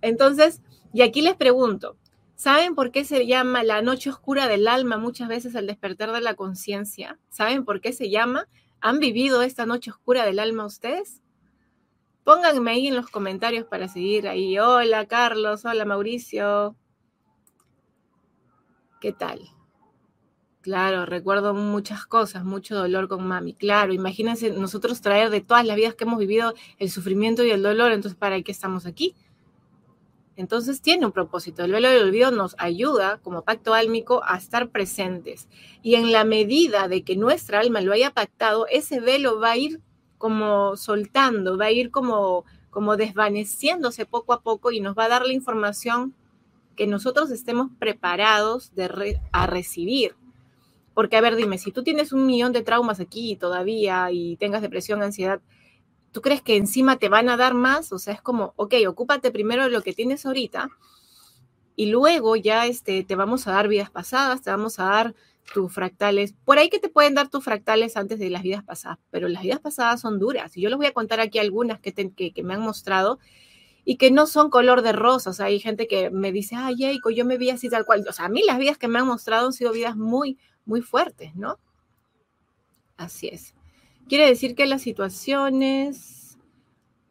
[0.00, 1.96] Entonces, y aquí les pregunto,
[2.36, 6.20] ¿Saben por qué se llama la noche oscura del alma muchas veces al despertar de
[6.20, 7.18] la conciencia?
[7.30, 8.46] ¿Saben por qué se llama?
[8.82, 11.22] ¿Han vivido esta noche oscura del alma ustedes?
[12.24, 14.58] Pónganme ahí en los comentarios para seguir ahí.
[14.58, 16.76] Hola Carlos, hola Mauricio.
[19.00, 19.40] ¿Qué tal?
[20.66, 23.54] Claro, recuerdo muchas cosas, mucho dolor con mami.
[23.54, 27.62] Claro, imagínense nosotros traer de todas las vidas que hemos vivido el sufrimiento y el
[27.62, 29.14] dolor, entonces ¿para qué estamos aquí?
[30.34, 31.62] Entonces tiene un propósito.
[31.62, 35.46] El velo del olvido nos ayuda como pacto álmico a estar presentes.
[35.84, 39.56] Y en la medida de que nuestra alma lo haya pactado, ese velo va a
[39.56, 39.80] ir
[40.18, 45.10] como soltando, va a ir como, como desvaneciéndose poco a poco y nos va a
[45.10, 46.12] dar la información
[46.74, 50.16] que nosotros estemos preparados de a recibir.
[50.96, 54.62] Porque, a ver, dime, si tú tienes un millón de traumas aquí todavía y tengas
[54.62, 55.42] depresión, ansiedad,
[56.10, 57.92] ¿tú crees que encima te van a dar más?
[57.92, 60.70] O sea, es como, ok, ocúpate primero de lo que tienes ahorita
[61.76, 65.14] y luego ya este, te vamos a dar vidas pasadas, te vamos a dar
[65.52, 66.34] tus fractales.
[66.46, 69.42] Por ahí que te pueden dar tus fractales antes de las vidas pasadas, pero las
[69.42, 70.56] vidas pasadas son duras.
[70.56, 73.18] Y yo les voy a contar aquí algunas que, que, me han mostrado
[73.84, 75.28] y que no son color de rosa.
[75.28, 78.06] O sea, hay gente que me dice, ay, Eiko, yo me vi así tal cual.
[78.08, 80.82] O sea, a mí las vidas que me han mostrado han sido vidas muy, muy
[80.82, 81.58] fuertes, ¿no?
[82.96, 83.54] Así es.
[84.08, 86.38] Quiere decir que las situaciones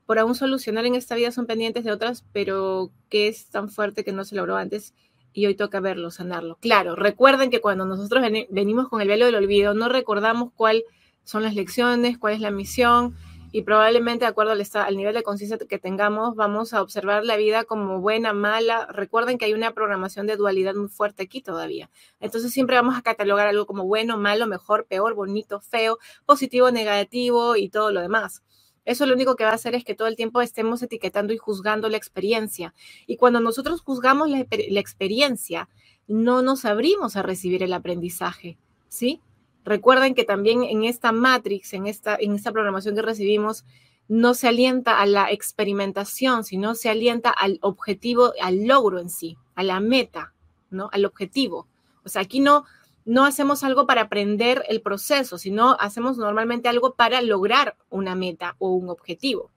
[0.06, 4.04] por aún solucionar en esta vida son pendientes de otras, pero que es tan fuerte
[4.04, 4.94] que no se logró antes
[5.34, 6.58] y hoy toca verlo, sanarlo.
[6.62, 10.84] Claro, recuerden que cuando nosotros venimos con el velo del olvido, no recordamos cuáles
[11.24, 13.16] son las lecciones, cuál es la misión
[13.56, 17.64] y probablemente de acuerdo al, nivel de conciencia que tengamos, vamos a observar la vida
[17.64, 18.86] como buena, mala.
[18.88, 21.90] Recuerden que hay una programación de dualidad muy fuerte aquí todavía.
[22.20, 27.56] Entonces siempre vamos a catalogar algo como bueno, malo, mejor, peor, bonito, feo, positivo, negativo
[27.56, 28.44] y todo lo demás.
[28.84, 31.38] Eso lo único que va a hacer es que todo el tiempo estemos etiquetando y
[31.38, 32.74] juzgando la experiencia.
[33.08, 35.70] Y cuando nosotros juzgamos la experiencia,
[36.10, 38.58] no nos abrimos a recibir el aprendizaje,
[38.90, 39.22] ¿sí?
[39.66, 43.66] Recuerden que también en esta matrix, en esta, en esta programación que recibimos,
[44.08, 49.38] no se alienta a la experimentación, sino se alienta al objetivo, al logro en sí,
[49.56, 50.34] a la meta,
[50.70, 50.90] ¿no?
[50.92, 51.68] Al objetivo.
[52.04, 52.66] O sea, aquí no,
[53.06, 58.56] no hacemos algo para aprender el proceso, sino hacemos normalmente algo para lograr una meta
[58.60, 59.50] o un objetivo.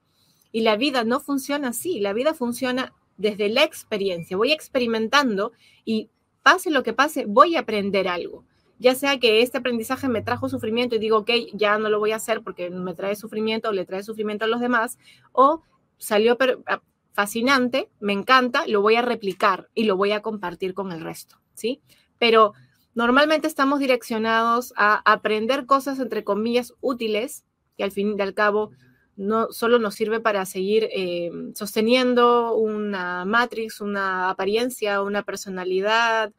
[0.51, 4.37] Y la vida no funciona así, la vida funciona desde la experiencia.
[4.37, 5.51] Voy experimentando
[5.85, 6.09] y
[6.41, 8.43] pase lo que pase, voy a aprender algo
[8.79, 12.11] ya sea que este aprendizaje me trajo sufrimiento y digo, ok, ya no lo voy
[12.11, 14.97] a hacer porque me trae sufrimiento o le trae sufrimiento a los demás,
[15.33, 15.61] o
[15.97, 16.81] salió ah,
[17.13, 21.41] fascinante, me encanta, lo voy a replicar y lo voy a compartir con el resto,
[21.53, 21.81] ¿sí?
[22.17, 22.53] Pero
[22.95, 27.43] normalmente estamos direccionados a aprender cosas, entre comillas, útiles,
[27.77, 28.71] que al fin y al cabo
[29.17, 36.31] no solo nos sirve para seguir eh, sosteniendo una matrix, una apariencia, una personalidad,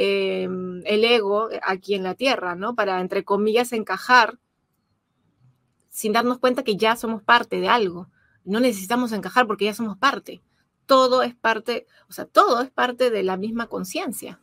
[0.00, 2.76] Em, el ego aquí en la tierra, ¿no?
[2.76, 4.38] Para, entre comillas, encajar
[5.88, 8.08] sin darnos cuenta que ya somos parte de algo.
[8.44, 10.40] No necesitamos encajar porque ya somos parte.
[10.86, 14.40] Todo es parte, o sea, todo es parte de la misma conciencia.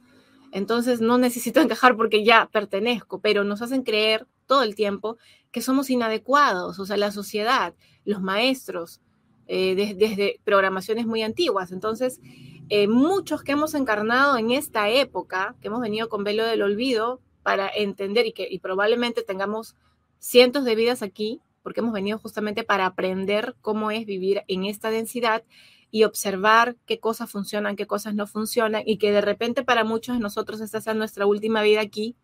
[0.52, 5.18] Entonces no necesito encajar porque ya pertenezco, pero nos hacen creer todo el tiempo
[5.52, 9.00] que somos inadecuados, o sea, la sociedad, los maestros,
[9.48, 11.72] eh, desde programaciones muy antiguas.
[11.72, 12.20] Entonces,
[12.70, 17.22] eh, muchos que hemos encarnado en esta época, que hemos venido con velo del olvido
[17.44, 19.76] para entender y que probablemente tengamos
[20.20, 24.90] cientos de vidas aquí, porque hemos venido justamente para aprender cómo es vivir en esta
[24.90, 25.44] densidad
[25.92, 30.16] y observar qué cosas funcionan, qué cosas no funcionan y que de repente para muchos
[30.16, 32.16] de nosotros esta sea nuestra última vida aquí,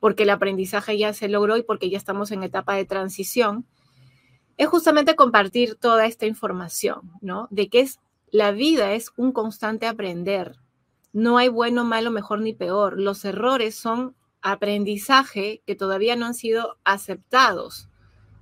[0.00, 3.66] porque el aprendizaje ya se logró y porque ya estamos en etapa de transición,
[4.56, 7.48] es justamente compartir toda esta información, ¿no?
[7.50, 8.00] De qué es
[8.34, 10.56] la vida es un constante aprender.
[11.12, 13.00] No hay bueno, malo, mejor ni peor.
[13.00, 17.88] Los errores son aprendizaje que todavía no han sido aceptados.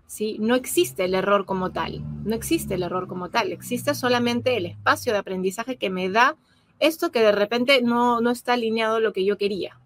[0.06, 0.38] ¿sí?
[0.40, 2.02] No existe el error como tal.
[2.24, 3.52] No existe el error como tal.
[3.52, 6.38] Existe solamente el espacio de aprendizaje que me da
[6.78, 9.78] esto que de repente no, no está alineado a lo que yo quería.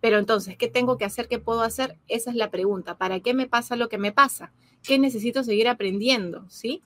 [0.00, 1.28] Pero entonces, ¿qué tengo que hacer?
[1.28, 1.96] ¿Qué puedo hacer?
[2.08, 2.98] Esa es la pregunta.
[2.98, 4.52] ¿Para qué me pasa lo que me pasa?
[4.82, 6.46] ¿Qué necesito seguir aprendiendo?
[6.48, 6.82] ¿Sí?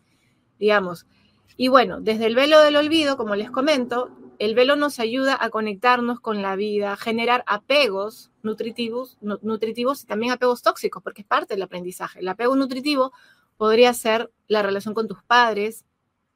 [0.59, 1.07] Digamos,
[1.57, 5.51] y bueno, desde el velo del olvido, como les comento, el velo nos ayuda a
[5.51, 11.55] conectarnos con la vida, generar apegos nutritivos, nutritivos y también apegos tóxicos, porque es parte
[11.55, 12.21] del aprendizaje.
[12.21, 13.13] El apego nutritivo
[13.59, 15.85] podría ser la relación con tus padres,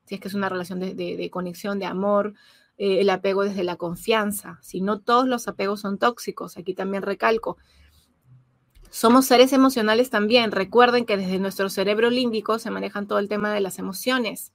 [0.04, 2.34] si es que es una relación de, conexión, de amor,
[2.76, 4.58] eh, el apego desde la confianza.
[4.60, 7.56] Si no todos los apegos son tóxicos, aquí también recalco.
[8.90, 10.52] Somos seres emocionales también.
[10.52, 14.52] Recuerden que desde nuestro cerebro límbico se manejan todo el tema de las emociones.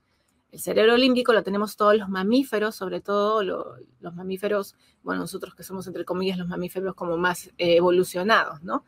[0.52, 5.64] El cerebro límbico lo tenemos todos los mamíferos, sobre todo los mamíferos, bueno, nosotros que
[5.64, 8.84] somos entre comillas los mamíferos como más eh, evolucionados, ¿no?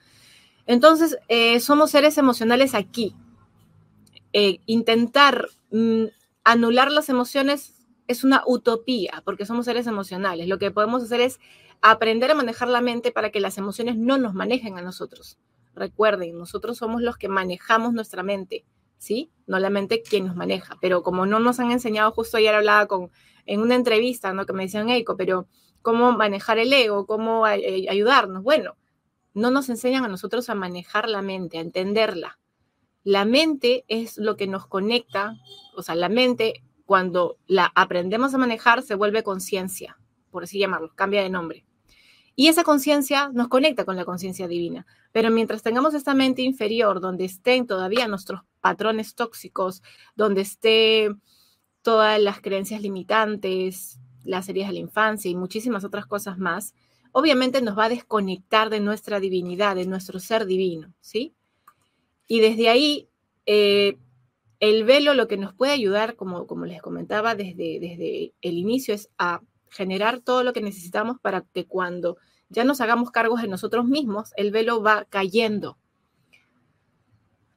[0.66, 3.16] Entonces, eh, somos seres emocionales aquí.
[4.34, 6.06] Eh, intentar mm,
[6.44, 7.76] anular las emociones
[8.08, 10.48] es una utopía, porque somos seres emocionales.
[10.48, 11.40] Lo que podemos hacer es
[11.82, 15.38] aprender a manejar la mente para que las emociones no nos manejen a nosotros.
[15.74, 18.66] Recuerden, nosotros somos los que manejamos nuestra mente.
[19.02, 19.32] ¿Sí?
[19.48, 22.86] No la mente quien nos maneja, pero como no nos han enseñado, justo ayer hablaba
[22.86, 23.10] con,
[23.48, 24.46] en una entrevista, ¿no?
[24.46, 25.48] Que me decían, Eiko, pero
[25.82, 27.08] ¿cómo manejar el ego?
[27.08, 28.44] ¿Cómo eh, ayudarnos?
[28.44, 28.78] Bueno,
[29.34, 32.40] no nos enseñan a nosotros a manejar la mente, a entenderla.
[33.04, 35.34] La mente es lo que nos conecta,
[35.76, 39.98] o sea, la mente, cuando la aprendemos a manejar, se vuelve conciencia,
[40.30, 41.66] por así llamarlo, cambia de nombre.
[42.42, 44.88] Y esa conciencia nos conecta con la conciencia divina.
[45.12, 49.84] Pero mientras tengamos esta mente inferior, donde estén todavía nuestros patrones tóxicos,
[50.16, 51.12] donde esté
[51.84, 56.74] todas las creencias limitantes, las heridas de la infancia y muchísimas otras cosas más,
[57.12, 61.36] obviamente nos va a desconectar de nuestra divinidad, de nuestro ser divino, ¿sí?
[62.28, 63.08] Y desde ahí,
[63.46, 64.00] eh,
[64.60, 68.96] el velo lo que nos puede ayudar, como, como les comentaba desde, desde el inicio,
[68.96, 72.18] es a generar todo lo que necesitamos para que cuando
[72.52, 75.78] ya nos hagamos cargos de nosotros mismos, el velo va cayendo.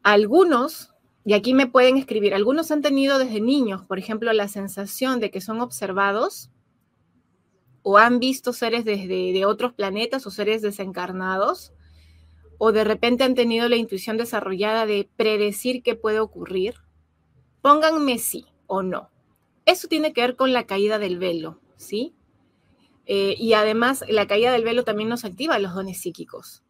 [0.02, 5.20] Algunos, y aquí me pueden escribir, algunos han tenido desde niños, por ejemplo, la sensación
[5.20, 6.50] de que son observados
[7.83, 11.72] o han visto seres desde de otros planetas o seres desencarnados,
[12.57, 16.76] o de repente han tenido la intuición desarrollada de predecir qué puede ocurrir?
[17.61, 19.11] Pónganme sí o no.
[19.66, 22.14] Eso tiene que ver con la caída del velo, ¿sí?
[23.07, 26.62] Eh, y además, la caída del velo también nos activa los dones psíquicos,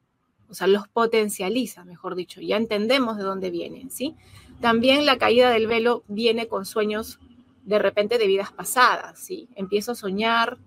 [0.48, 4.14] o sea, los potencializa, mejor dicho, ya entendemos de dónde vienen, ¿sí?
[4.60, 7.18] También la caída del velo viene con sueños
[7.64, 9.48] de repente de vidas pasadas, ¿sí?
[9.54, 10.58] Empiezo a soñar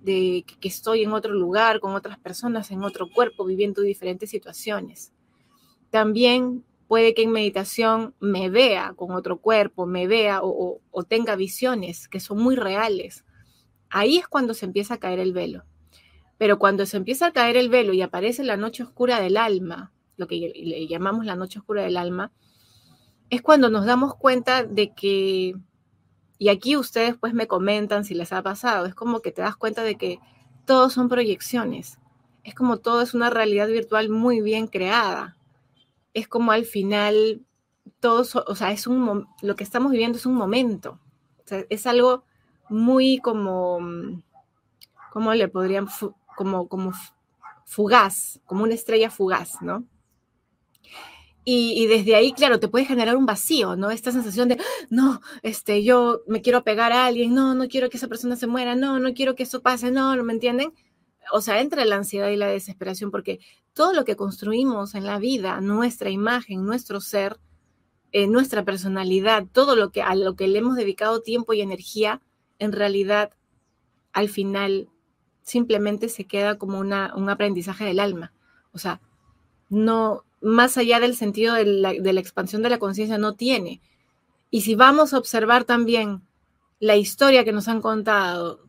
[0.00, 5.12] de que estoy en otro lugar, con otras personas, en otro cuerpo, viviendo diferentes situaciones.
[5.90, 12.08] También puede que en meditación me vea con otro cuerpo, me vea o, tenga visiones
[12.08, 13.24] que son muy reales.
[13.90, 15.64] Ahí es cuando se empieza a caer el velo.
[16.38, 19.92] Pero cuando se empieza a caer el velo y aparece la noche oscura del alma,
[20.16, 22.32] lo que le llamamos la noche oscura del alma,
[23.30, 25.54] es cuando nos damos cuenta de que,
[26.38, 29.56] y aquí ustedes pues me comentan si les ha pasado, es como que te das
[29.56, 30.18] cuenta de que
[30.64, 31.98] todos son proyecciones,
[32.44, 35.36] es como todo es una realidad virtual muy bien creada,
[36.14, 37.42] es como al final
[38.00, 41.00] todo, o sea, es un, lo que estamos viviendo es un momento,
[41.68, 42.24] es algo
[42.68, 43.78] muy como,
[45.12, 45.88] ¿cómo le podrían,
[46.36, 46.92] como, como
[47.64, 49.84] fugaz, como una estrella fugaz, ¿no?
[51.50, 53.90] Y, desde ahí, claro, te puede generar un vacío, ¿no?
[53.90, 54.58] Esta sensación de,
[54.90, 58.46] no, este, yo me quiero pegar a alguien, no, no quiero que esa persona se
[58.46, 60.74] muera, no, no quiero que eso pase, no, ¿no me entienden?
[61.32, 63.40] O sea, entra la ansiedad y la desesperación porque
[63.72, 67.38] todo lo que construimos en la vida, nuestra imagen, nuestro ser,
[68.12, 72.20] eh, nuestra personalidad, todo lo que a lo que le hemos dedicado tiempo y energía,
[72.58, 73.32] en realidad,
[74.12, 74.88] al final,
[75.42, 78.32] simplemente se queda como una, un aprendizaje del alma.
[78.72, 79.00] O sea,
[79.68, 83.80] no, más allá del sentido de la, expansión de la conciencia, no tiene.
[84.50, 86.22] Y si vamos a observar también
[86.80, 88.68] la historia que nos han contado,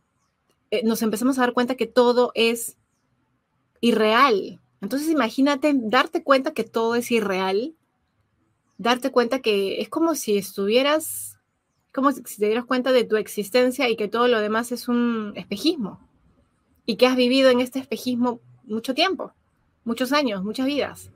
[0.70, 2.76] eh, nos empezamos a dar cuenta que todo es
[3.80, 4.60] irreal.
[4.80, 7.74] Entonces imagínate darte cuenta que todo es irreal,
[8.78, 11.38] darte cuenta que es como si estuvieras,
[11.92, 15.32] como si te dieras cuenta de tu existencia y que todo lo demás es un
[15.36, 16.00] espejismo
[16.86, 19.32] y que has vivido en este espejismo mucho tiempo,
[19.84, 21.10] muchos años, muchas vidas.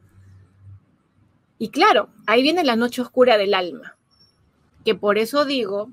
[1.59, 3.97] Y claro, ahí viene la noche oscura del alma,
[4.85, 5.91] que por eso digo,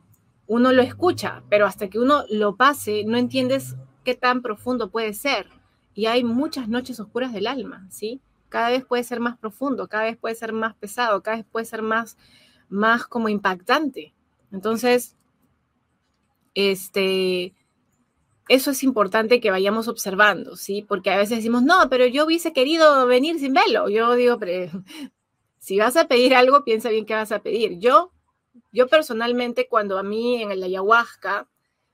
[0.47, 5.13] uno lo escucha, pero hasta que uno lo pase, no entiendes qué tan profundo puede
[5.13, 5.47] ser.
[5.93, 8.21] Y hay muchas noches oscuras del alma, ¿sí?
[8.49, 11.65] Cada vez puede ser más profundo, cada vez puede ser más pesado, cada vez puede
[11.65, 12.17] ser más,
[12.69, 14.13] más como impactante.
[14.51, 15.15] Entonces,
[16.53, 17.53] este,
[18.51, 20.81] eso es importante que vayamos observando, ¿sí?
[20.81, 23.87] Porque a veces decimos, no, pero yo hubiese querido venir sin velo.
[23.89, 24.83] Yo digo, pero
[25.59, 27.79] si vas a pedir algo, piensa bien qué vas a pedir.
[27.79, 28.11] Yo,
[28.71, 31.47] yo personalmente, cuando a mí en el ayahuasca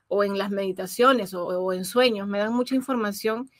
[0.08, 3.52] o en las meditaciones o, en sueños me dan mucha información,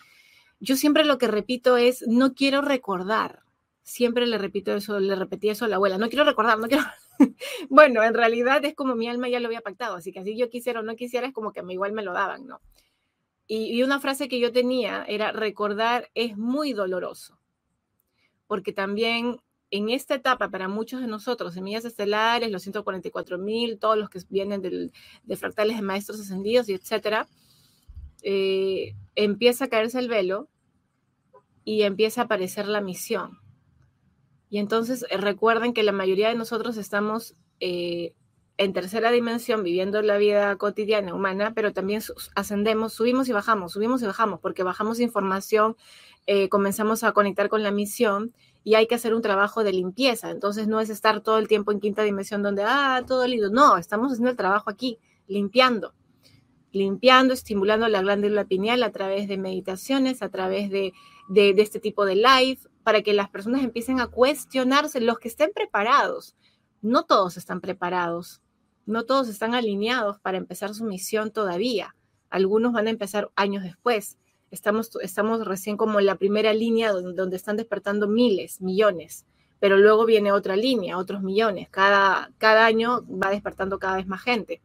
[0.60, 3.44] yo siempre lo que repito es, no quiero recordar.
[3.84, 6.84] Siempre le repito eso, le repetí eso a la abuela, no quiero recordar, no quiero...
[7.70, 10.50] bueno, en realidad es como mi alma ya lo había pactado, así que así yo
[10.50, 12.62] quisiera o no quisiera, es como que igual me lo daban, ¿no?
[13.50, 17.40] y una frase que yo tenía era, recordar es muy doloroso,
[18.46, 23.98] porque también en esta etapa, para muchos de nosotros, semillas estelares, los 144 mil, todos
[23.98, 27.28] los que vienen de fractales de maestros ascendidos y etcétera,
[28.24, 30.48] eh, empieza a caerse el velo
[31.66, 33.40] y empieza a aparecer la misión.
[34.50, 38.14] Y entonces eh, recuerden que la mayoría de nosotros estamos eh,
[38.58, 42.02] en tercera dimensión viviendo la vida cotidiana humana, pero también
[42.36, 45.76] ascendemos, subimos y bajamos, subimos y bajamos, porque bajamos información,
[46.50, 48.34] comenzamos a conectar con la misión
[48.68, 50.30] y hay que hacer un trabajo de limpieza.
[50.30, 53.50] Entonces no es estar todo el tiempo en quinta dimensión donde, ah, todo lindo.
[53.50, 55.94] No, estamos haciendo el trabajo aquí, limpiando,
[56.74, 60.92] limpiando, estimulando la glándula pineal a través de meditaciones, a través de,
[61.30, 65.52] de, este tipo de live, para que las personas empiecen a cuestionarse, los que estén
[65.54, 66.38] preparados.
[66.82, 68.42] No todos están preparados,
[68.86, 71.98] no todos están alineados para empezar su misión todavía.
[72.30, 74.18] Algunos van a empezar años después
[74.52, 79.26] Estamos, estamos recién como en la primera línea donde, están despertando miles, millones,
[79.60, 81.68] pero luego viene otra línea, otros millones.
[81.70, 84.62] Cada, cada año va despertando cada vez más gente.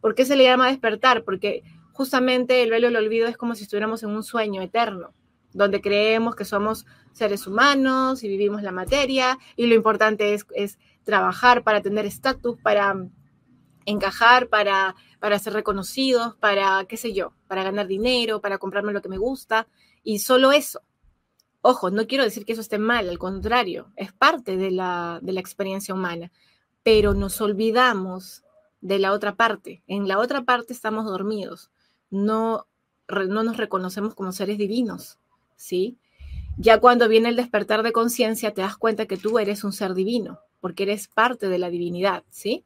[0.00, 1.22] ¿Por qué se le llama despertar?
[1.22, 5.14] Porque justamente el velo del olvido es como si estuviéramos en un sueño eterno,
[5.52, 11.64] donde creemos que somos seres humanos y vivimos la materia y lo importante es, trabajar
[11.64, 12.94] para tener estatus, para
[13.86, 19.02] encajar, para, para ser reconocidos, para, qué sé yo, para ganar dinero, para comprarme lo
[19.02, 19.66] que me gusta,
[20.04, 20.82] y solo eso.
[21.62, 25.32] Ojo, no quiero decir que eso esté mal, al contrario, es parte de la, de
[25.32, 26.30] la experiencia humana,
[26.82, 28.44] pero nos olvidamos
[28.80, 29.82] de la otra parte.
[29.86, 31.70] En la otra parte estamos dormidos,
[32.10, 32.66] no,
[33.08, 35.19] no nos reconocemos como seres divinos,
[35.60, 35.98] ¿sí?
[36.56, 39.94] Ya cuando viene el despertar de conciencia, te das cuenta que tú eres un ser
[39.94, 42.64] divino, porque eres parte de la divinidad, ¿sí?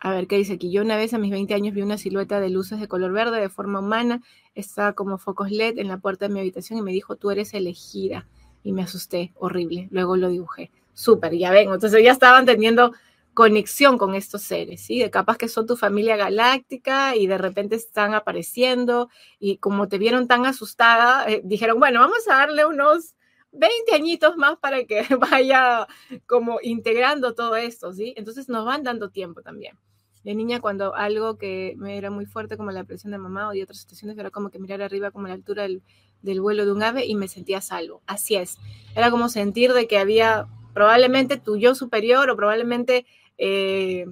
[0.00, 0.70] A ver, ¿qué dice aquí?
[0.70, 3.40] Yo una vez a mis 20 años vi una silueta de luces de color verde
[3.40, 4.22] de forma humana,
[4.54, 7.54] estaba como focos LED en la puerta de mi habitación y me dijo, tú eres
[7.54, 8.26] elegida.
[8.62, 9.88] Y me asusté, horrible.
[9.90, 10.70] Luego lo dibujé.
[10.94, 11.70] Súper, ya ven.
[11.70, 12.92] Entonces ya estaban teniendo
[13.34, 15.00] conexión con estos seres, ¿sí?
[15.00, 19.98] De capaz que son tu familia galáctica y de repente están apareciendo y como te
[19.98, 23.14] vieron tan asustada, eh, dijeron, bueno, vamos a darle unos
[23.52, 25.86] 20 añitos más para que vaya
[26.26, 28.14] como integrando todo esto, ¿sí?
[28.16, 29.78] Entonces nos van dando tiempo también.
[30.22, 33.52] De niña, cuando algo que me era muy fuerte, como la presión de mamá o
[33.52, 35.82] de otras situaciones, era como que mirar arriba como la altura del,
[36.22, 38.02] del vuelo de un ave y me sentía salvo.
[38.06, 38.56] Así es.
[38.96, 43.06] Era como sentir de que había probablemente tu yo superior o probablemente
[43.38, 44.06] eh,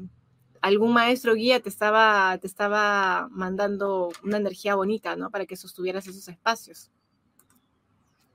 [0.63, 5.31] algún maestro guía te estaba, te estaba mandando una energía bonita, ¿no?
[5.31, 6.91] Para que sostuvieras esos espacios.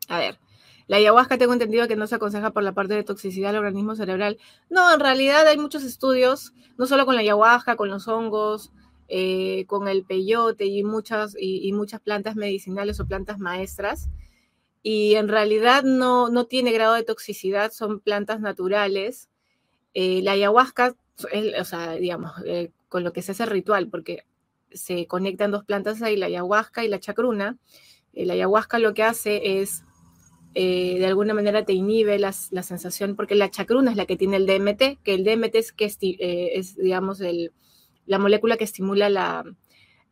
[0.09, 0.39] A ver,
[0.87, 3.95] la ayahuasca tengo entendido que no se aconseja por la parte de toxicidad del organismo
[3.95, 4.37] cerebral.
[4.69, 8.71] No, en realidad hay muchos estudios, no solo con la ayahuasca, con los hongos,
[9.07, 14.09] eh, con el peyote y muchas, y, muchas plantas medicinales o plantas maestras.
[14.83, 19.29] Y en realidad no, no tiene grado de toxicidad, son plantas naturales
[19.99, 20.95] eh, la ayahuasca,
[21.59, 24.25] o sea, digamos, eh, con lo que se hace ritual, porque
[24.71, 27.57] se conectan dos plantas ahí, la ayahuasca y la chacruna.
[28.13, 29.83] Eh, la ayahuasca lo que hace es,
[30.53, 34.45] de alguna manera, te inhibe la sensación, porque la chacruna es la que tiene el
[34.45, 37.51] DMT, que el DMT es, que, es digamos, el,
[38.05, 39.45] la molécula que estimula la,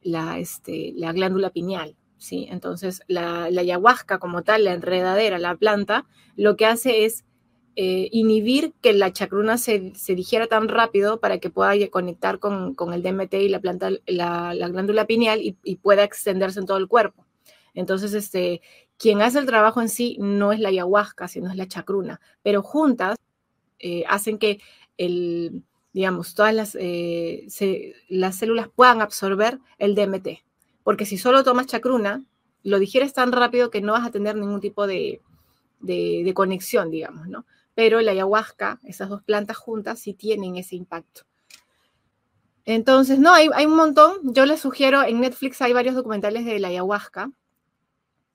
[0.01, 1.95] la, este, la glándula pineal.
[2.17, 2.47] ¿sí?
[2.49, 7.23] Entonces, la, la ayahuasca como tal, la enredadera, la planta, lo que hace es
[7.75, 12.75] eh, inhibir que la chacruna se, se, digiera tan rápido para que pueda conectar con,
[12.93, 17.25] el DMT y la, planta, la, glándula pineal y, pueda extenderse en todo el cuerpo.
[17.73, 18.61] Entonces, este,
[18.97, 22.61] quien hace el trabajo en sí no es la ayahuasca, sino es la chacruna, pero
[22.63, 23.17] juntas
[23.79, 24.61] eh, hacen que
[24.97, 25.63] el,
[25.95, 27.47] digamos, todas las, eh,
[28.09, 30.43] las células puedan absorber el DMT.
[30.83, 32.21] Porque si solo tomas chacruna,
[32.63, 35.21] lo digieres tan rápido que no vas a tener ningún tipo de,
[36.33, 37.45] conexión, digamos, ¿no?
[37.75, 41.23] Pero la ayahuasca, esas dos plantas juntas, sí tienen ese impacto.
[42.63, 44.33] Entonces, no, hay, un montón.
[44.33, 47.31] Yo les sugiero, en Netflix hay varios documentales de la ayahuasca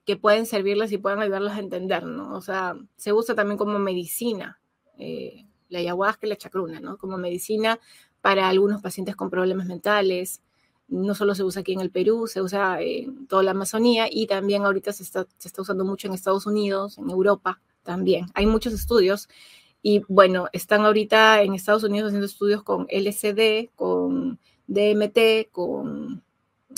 [0.05, 2.37] que pueden servirles y pueden ayudarlos a entender, ¿no?
[2.37, 4.61] O sea, se usa también como medicina,
[4.99, 6.97] eh, la ayahuasca y la chacruna, ¿no?
[6.97, 7.81] Como medicina
[8.21, 10.43] para algunos pacientes con problemas mentales.
[10.89, 14.27] No solo se usa aquí en el Perú, se usa en toda la Amazonía y
[14.27, 18.27] también ahorita se está, se está usando mucho en Estados Unidos, en Europa también.
[18.35, 19.29] Hay muchos estudios
[19.83, 26.23] y bueno, están ahorita en Estados Unidos haciendo estudios con LSD, con DMT, con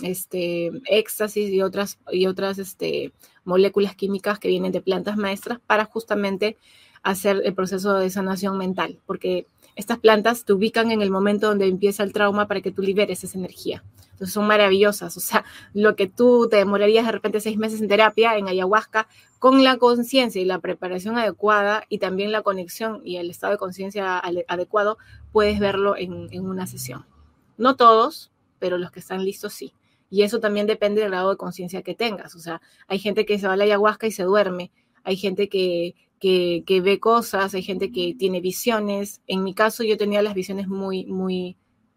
[0.02, 3.12] este éxtasis y otras y otras este,
[3.44, 6.56] moléculas químicas que vienen de plantas maestras para justamente
[7.02, 11.66] hacer el proceso de sanación mental, porque estas plantas te ubican en el momento donde
[11.66, 13.82] empieza el trauma para que tú liberes esa energía.
[14.12, 15.16] Entonces son maravillosas.
[15.16, 19.08] O sea, lo que tú te demorarías de repente seis meses en terapia, en ayahuasca,
[19.38, 23.58] con la conciencia y la preparación adecuada y también la conexión y el estado de
[23.58, 24.98] conciencia adecuado,
[25.32, 27.06] puedes verlo en, en una sesión.
[27.56, 29.74] No todos, pero los que están listos sí.
[30.10, 32.34] Y eso también depende del grado de conciencia que tengas.
[32.34, 34.70] O sea, hay gente que se va a ayahuasca y se duerme.
[35.04, 39.20] Hay gente que, que, ve cosas, hay gente que tiene visiones.
[39.26, 41.56] En mi caso yo tenía las visiones muy, muy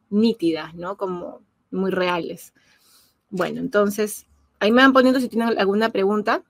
[0.10, 0.98] nítidas, ¿no?
[0.98, 2.54] Como muy reales.
[3.30, 4.26] Bueno, entonces,
[4.60, 6.44] ahí me van poniendo si tienen alguna pregunta.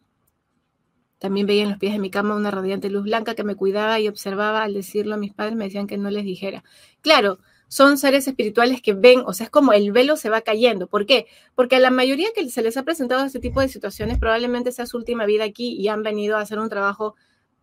[1.20, 4.00] También veía en los pies de mi cama una radiante luz blanca que me cuidaba
[4.00, 4.64] y observaba.
[4.64, 6.64] Al decirlo a mis padres me decían que no les dijera.
[7.02, 10.88] Claro, son seres espirituales que ven, o sea, es como el velo se va cayendo.
[10.88, 11.28] ¿Por qué?
[11.56, 14.86] Porque a la mayoría que se les ha presentado este tipo de situaciones probablemente sea
[14.86, 17.16] su última vida aquí y han venido a hacer un trabajo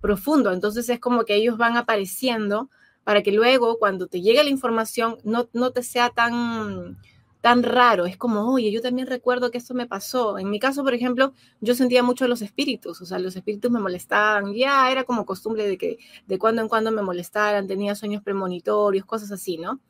[0.03, 0.53] profundo.
[0.53, 2.69] Entonces es como que ellos van apareciendo
[3.05, 6.99] para que luego cuando te llegue la información no, no te sea tan,
[7.41, 8.05] tan raro.
[8.05, 10.39] Es como, oye, yo también recuerdo que esto me pasó.
[10.39, 13.81] En mi caso, por ejemplo, yo sentía mucho los espíritus, o sea, los espíritus me
[13.81, 14.53] molestaban.
[14.55, 19.07] Ya era como costumbre de que de cuando en cuando me molestaran, tenía sueños premonitorios,
[19.07, 19.81] cosas así, ¿no?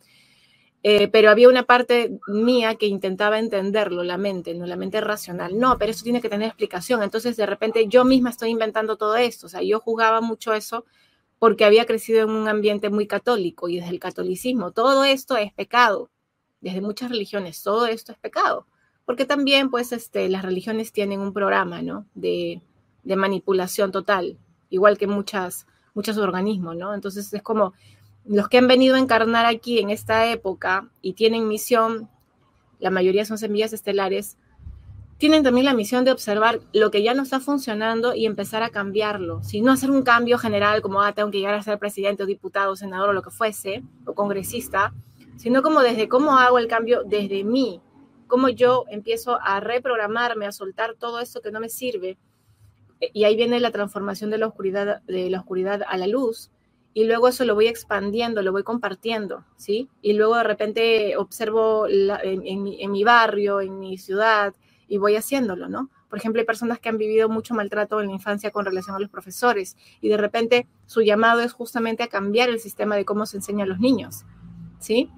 [0.85, 5.57] Eh, pero había una parte mía que intentaba entenderlo, la mente, no la mente racional.
[5.59, 7.03] No, pero eso tiene que tener explicación.
[7.03, 9.47] Entonces, de repente, yo misma estoy inventando todo esto.
[9.47, 10.85] O sea, yo jugaba mucho eso
[11.39, 15.53] porque había crecido en un ambiente muy católico y desde el catolicismo todo esto es
[15.53, 16.11] pecado.
[16.61, 18.67] Desde muchas religiones todo esto es pecado.
[19.05, 22.07] Porque también, pues, este, las religiones tienen un programa, ¿no?
[22.15, 22.61] De,
[23.05, 24.39] de manipulación total,
[24.71, 26.95] igual que muchas, muchos organismos, ¿no?
[26.95, 27.73] Entonces, es como
[28.25, 32.09] los que han venido a encarnar aquí en esta época y tienen misión,
[32.79, 34.39] la mayoría son semillas estelares,
[35.19, 38.71] tienen también la misión de observar lo que ya no está funcionando y empezar a
[38.71, 39.43] cambiarlo.
[39.45, 42.27] Si no hacer un cambio general como, ah, tengo que llegar a ser presidente o
[42.27, 44.93] diputado, senador o lo que fuese, o congresista,
[45.37, 47.81] sino como desde cómo hago el cambio desde mí,
[48.27, 52.19] cómo yo empiezo a reprogramarme, a soltar todo esto que no me sirve.
[53.13, 56.51] Y ahí viene la transformación de la oscuridad, de la oscuridad a la luz.
[56.95, 59.89] Y luego eso lo voy expandiendo, lo voy compartiendo, ¿sí?
[60.03, 64.55] Y luego de repente observo en, mi barrio, en mi ciudad,
[64.89, 65.89] y voy haciéndolo, ¿no?
[66.11, 68.99] Por ejemplo, hay personas que han vivido mucho maltrato en la infancia con relación a
[68.99, 73.25] los profesores y de repente su llamado es justamente a cambiar el sistema de cómo
[73.25, 74.25] se enseña a los niños,
[74.79, 75.09] ¿sí?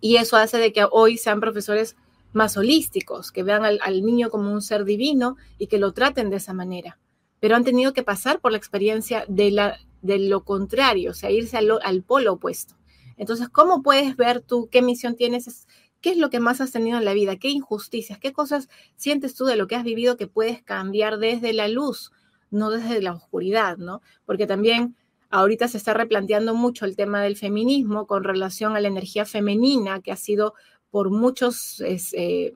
[0.00, 1.96] Y eso hace de que hoy sean profesores
[2.32, 6.36] más holísticos, que vean al, niño como un ser divino y que lo traten de
[6.36, 6.98] esa manera.
[7.38, 11.30] Pero han tenido que pasar por la experiencia de, la, de lo contrario, o sea,
[11.30, 12.76] irse al, polo opuesto.
[13.16, 15.66] Entonces, ¿cómo puedes ver tú qué misión tienes?
[16.00, 17.36] ¿Qué es lo que más has tenido en la vida?
[17.36, 18.18] ¿Qué injusticias?
[18.18, 22.12] ¿Qué cosas sientes tú de lo que has vivido que puedes cambiar desde la luz,
[22.50, 24.00] no desde la oscuridad, ¿no?
[24.24, 24.96] Porque también
[25.28, 30.00] ahorita se está replanteando mucho el tema del feminismo con relación a la energía femenina
[30.00, 30.54] que ha sido
[30.90, 32.54] por muchos eh,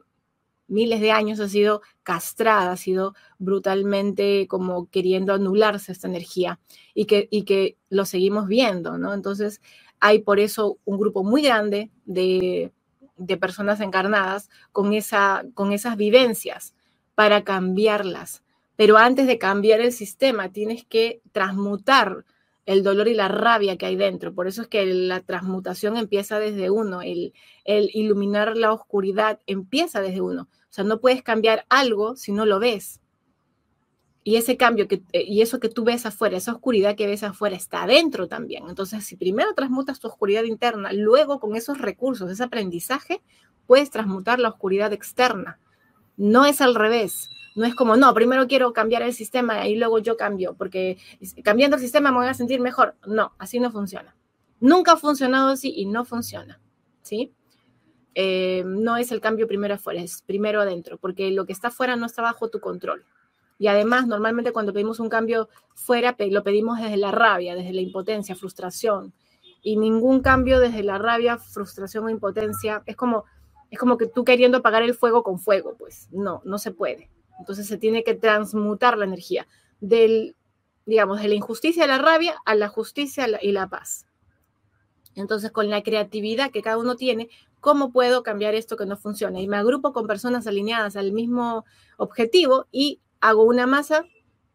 [0.67, 6.61] miles de años ha sido castrada, ha sido brutalmente como queriendo anularse esta energía
[6.95, 9.15] y que, y que lo seguimos viendo, ¿no?
[9.15, 9.61] Entonces
[10.01, 12.73] hay por eso un grupo muy grande de
[13.17, 16.75] de personas encarnadas con, esa, con esas vivencias
[17.15, 18.43] para cambiarlas.
[18.77, 22.25] Pero antes de cambiar el sistema, tienes que transmutar
[22.67, 24.35] el dolor y la rabia que hay dentro.
[24.35, 27.33] Por eso es que la transmutación empieza desde uno, el,
[27.65, 30.43] iluminar la oscuridad empieza desde uno.
[30.43, 33.01] O sea, no puedes cambiar algo si no lo ves.
[34.27, 37.23] Y ese cambio que, eh, y eso que tú ves afuera, esa oscuridad que ves
[37.23, 38.65] afuera está adentro también.
[38.69, 43.21] Entonces, si primero transmutas tu oscuridad interna, luego con esos recursos, ese aprendizaje,
[43.67, 45.59] puedes transmutar la oscuridad externa.
[46.17, 47.29] No es al revés.
[47.55, 50.99] No es como, no, primero quiero cambiar el sistema y luego yo cambio, porque
[51.45, 52.97] cambiando el sistema me voy a sentir mejor.
[53.07, 54.17] No, así no funciona.
[54.61, 56.61] Nunca ha funcionado así y no funciona.
[57.03, 57.33] ¿Sí?
[58.15, 61.97] Eh, no es el cambio primero afuera, es primero adentro, porque lo que está afuera
[61.97, 63.05] no está bajo tu control.
[63.59, 67.81] Y además, normalmente cuando pedimos un cambio fuera, lo pedimos desde la rabia, desde la
[67.81, 69.13] impotencia, frustración.
[69.63, 73.25] Y ningún cambio desde la rabia, frustración o impotencia es como,
[73.71, 77.11] es como que tú queriendo apagar el fuego con fuego, pues no, no se puede.
[77.39, 79.47] Entonces se tiene que transmutar la energía
[79.81, 80.37] del,
[80.87, 84.07] digamos, de la injusticia y la rabia a la justicia y la paz.
[85.15, 87.29] Entonces, con la creatividad que cada uno tiene,
[87.61, 89.41] ¿cómo puedo cambiar esto que no funciona?
[89.41, 91.65] Y me agrupo con personas alineadas al mismo
[91.97, 94.05] objetivo y hago una masa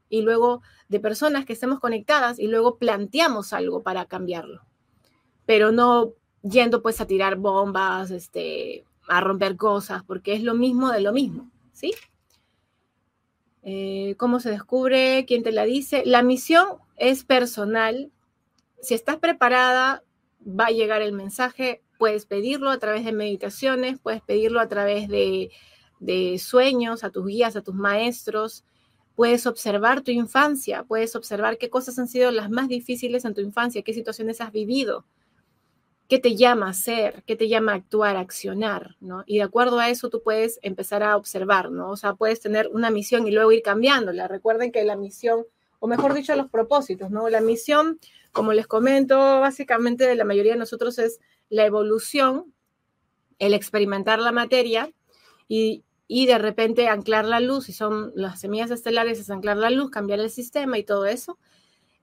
[0.10, 4.64] y luego de personas que estemos conectadas y luego planteamos algo para cambiarlo.
[5.46, 10.92] Pero no yendo pues a tirar bombas, este, a romper cosas, porque es lo mismo
[10.92, 11.94] de lo mismo, ¿sí?
[13.64, 15.26] Eh, ¿Cómo se descubre?
[15.28, 16.04] ¿Quién te la dice?
[16.06, 16.66] La misión
[16.98, 18.12] es personal.
[18.82, 20.04] Si estás preparada,
[20.46, 21.82] va a llegar el mensaje.
[21.98, 25.52] Puedes pedirlo a través de meditaciones, puedes pedirlo a través de
[26.00, 28.64] de sueños, a tus guías, a tus maestros.
[29.16, 33.42] Puedes observar tu infancia, puedes observar qué cosas han sido las más difíciles en tu
[33.42, 35.06] infancia, qué situaciones has vivido,
[36.10, 39.24] qué te llama a ser, qué te llama a actuar, a accionar, ¿no?
[39.28, 41.92] Y de acuerdo a eso tú puedes empezar a observar, ¿no?
[41.92, 44.28] O sea, puedes tener una misión y luego ir cambiándola.
[44.28, 45.46] Recuerden que la misión,
[45.80, 47.30] o mejor dicho, los propósitos, ¿no?
[47.30, 48.00] La misión,
[48.32, 52.54] como les comento, básicamente de la mayoría de nosotros es la evolución,
[53.38, 54.92] el experimentar la materia
[55.48, 59.70] y y de repente anclar la luz, y son las semillas estelares, es anclar la
[59.70, 61.38] luz, cambiar el sistema y todo eso.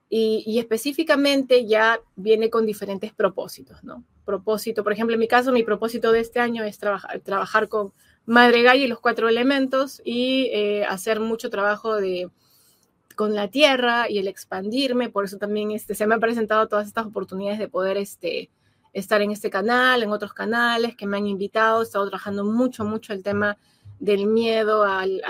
[0.09, 4.05] Y, específicamente ya viene con diferentes propósitos, ¿no?
[4.25, 7.93] Propósito, por ejemplo, en mi caso, mi propósito de este año es trabajar, trabajar con
[8.25, 12.31] Madre Gaia y los cuatro elementos y eh, hacer mucho trabajo de,
[13.17, 16.87] con la tierra y el expandirme, por eso también este, se me han presentado todas
[16.87, 18.51] estas oportunidades de poder este,
[18.93, 22.85] estar en este canal, en otros canales que me han invitado, he estado trabajando mucho,
[22.85, 23.57] mucho el tema
[23.99, 25.23] del miedo al,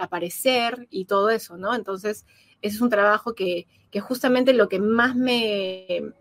[0.00, 1.74] aparecer y todo eso, ¿no?
[1.74, 2.26] Entonces,
[2.62, 3.66] ese es un trabajo que,
[4.00, 6.14] justamente lo que más me,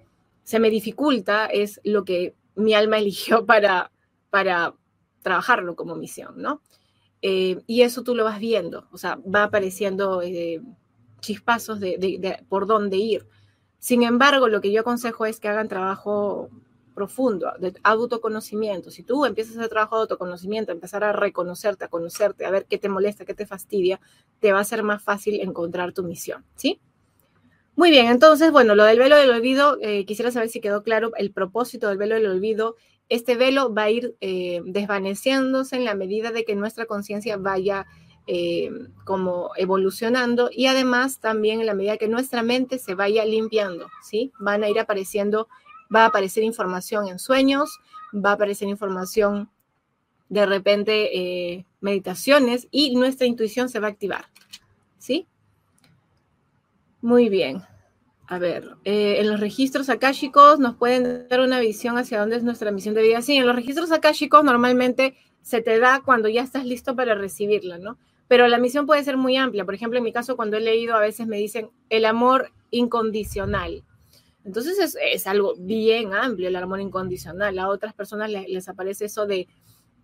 [0.44, 3.92] se me dificulta es lo que mi alma eligió para,
[4.30, 4.74] para
[5.22, 6.62] trabajarlo como misión, ¿no?
[7.22, 10.60] Eh, y eso tú lo vas viendo, o sea, va apareciendo eh,
[11.20, 13.28] chispazos de, por dónde ir.
[13.78, 16.50] Sin embargo, lo que yo aconsejo es que hagan trabajo
[16.94, 21.88] profundo, de autoconocimiento, si tú empiezas a hacer trabajo de autoconocimiento, empezar a reconocerte, a
[21.88, 24.00] conocerte, a ver qué te molesta, qué te fastidia,
[24.40, 26.80] te va a ser más fácil encontrar tu misión, ¿sí?
[27.76, 31.12] Muy bien, entonces, bueno, lo del velo del olvido, eh, quisiera saber si quedó claro
[31.16, 32.76] el propósito del velo del olvido
[33.12, 37.86] este velo va a ir eh, desvaneciéndose en la medida de que nuestra conciencia vaya
[38.26, 38.72] eh,
[39.04, 44.32] como evolucionando y además también en la medida que nuestra mente se vaya limpiando, ¿sí?
[44.40, 45.50] Van a ir apareciendo,
[45.94, 47.80] va a aparecer información en sueños,
[48.14, 49.50] va a aparecer información
[50.30, 54.26] de repente, eh, meditaciones y nuestra intuición se va a activar,
[54.98, 55.28] ¿sí?
[57.02, 57.64] Muy bien.
[58.28, 62.44] A ver, eh, en los registros akáshicos nos pueden dar una visión hacia dónde es
[62.44, 63.22] nuestra misión de vida.
[63.22, 67.78] Sí, en los registros akáshicos normalmente se te da cuando ya estás listo para recibirla,
[67.78, 67.98] ¿no?
[68.30, 69.66] Pero la misión puede ser muy amplia.
[69.66, 73.84] Por ejemplo, en mi caso, cuando he leído, a veces me dicen el amor incondicional.
[74.44, 77.58] Entonces es, algo bien amplio el amor incondicional.
[77.60, 79.48] A otras personas les, les aparece eso de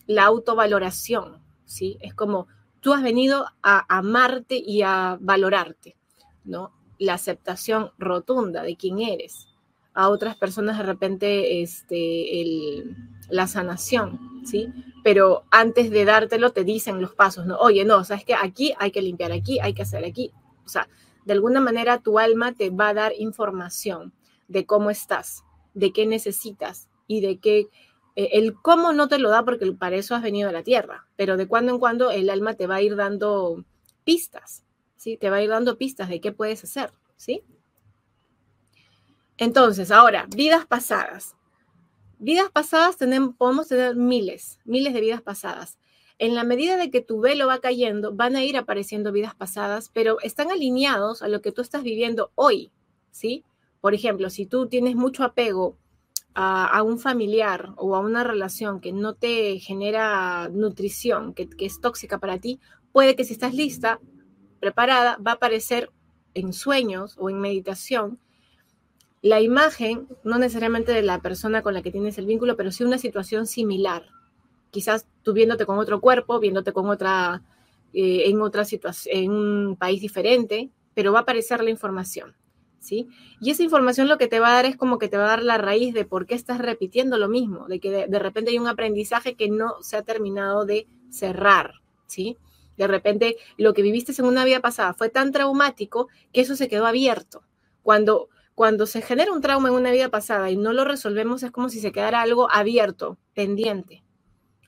[0.05, 1.97] la autovaloración, ¿sí?
[2.01, 2.47] Es como
[2.79, 5.97] tú has venido a amarte y a valorarte,
[6.45, 6.77] ¿no?
[6.99, 9.47] la aceptación rotunda de quién eres.
[9.93, 12.83] A otras personas de repente este,
[13.29, 14.71] la sanación, ¿sí?
[15.03, 17.57] Pero antes de dártelo te dicen los pasos, ¿no?
[17.57, 20.31] Oye, no, sabes que aquí hay que limpiar aquí, hay que hacer aquí.
[20.65, 20.87] O sea,
[21.25, 24.13] de alguna manera tu alma te va a dar información
[24.47, 25.43] de cómo estás,
[25.73, 27.67] de qué necesitas y de qué...
[28.15, 31.07] Eh, el cómo no te lo da porque para eso has venido a la tierra,
[31.15, 33.63] pero de cuando en cuando el alma te va a ir dando
[34.03, 34.63] pistas,
[34.95, 35.17] ¿sí?
[35.17, 37.43] Te va a ir dando pistas de qué puedes hacer, ¿sí?
[39.37, 41.35] Entonces, ahora, vidas pasadas.
[42.19, 45.77] Vidas pasadas tenemos, podemos tener miles, miles de vidas pasadas.
[46.17, 49.91] En la medida de que tu velo va cayendo, van a ir apareciendo vidas pasadas,
[49.93, 52.71] pero están alineados a lo que tú estás viviendo hoy,
[53.11, 53.43] ¿sí?
[53.81, 55.77] Por ejemplo, si tú tienes mucho apego
[56.39, 62.19] a, un familiar o a una relación que no te genera nutrición, que, es tóxica
[62.19, 62.59] para ti,
[62.91, 63.99] puede que si estás lista,
[64.59, 65.91] preparada, va a aparecer
[66.35, 68.19] en sueños o en meditación
[69.23, 72.83] la imagen, no necesariamente de la persona con la que tienes el vínculo, pero sí
[72.83, 74.05] una situación similar.
[74.69, 77.41] Quizás tú viéndote con otro cuerpo, viéndote con otra,
[77.93, 82.35] eh, en otra situación, en un país diferente, pero va a aparecer la información,
[82.79, 83.07] ¿sí?
[83.41, 85.29] Y esa información lo que te va a dar es como que te va a
[85.29, 88.59] dar la raíz de por qué estás repitiendo lo mismo, de que de repente hay
[88.59, 91.75] un aprendizaje que no se ha terminado de cerrar,
[92.05, 92.37] ¿sí?
[92.77, 96.67] De repente, lo que viviste en una vida pasada fue tan traumático que eso se
[96.67, 97.41] quedó abierto.
[97.81, 101.51] Cuando, cuando se genera un trauma en una vida pasada y no lo resolvemos, es
[101.51, 104.03] como si se quedara algo abierto, pendiente.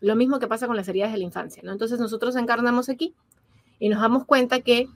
[0.01, 1.71] Lo mismo que pasa con las heridas de la infancia, ¿no?
[1.71, 3.13] Entonces nosotros encarnamos aquí
[3.77, 4.87] y nos damos cuenta que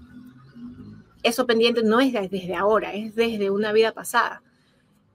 [1.24, 4.44] eso pendiente no es desde ahora, es desde una vida pasada.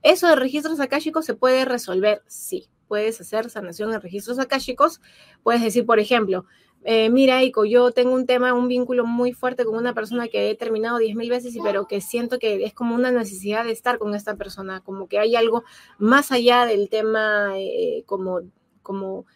[0.02, 2.68] Eso de registros akáshicos se puede resolver, sí.
[2.86, 5.00] Puedes hacer sanación en registros akáshicos.
[5.42, 6.46] Puedes decir, por ejemplo,
[6.84, 10.50] eh, mira, Ico, yo tengo un tema, un vínculo muy fuerte con una persona que
[10.50, 13.98] he terminado diez mil veces, pero que siento que es como una necesidad de estar
[13.98, 15.64] con esta persona, como que hay algo
[15.98, 18.40] más allá del tema, eh, como,
[18.82, 19.26] como,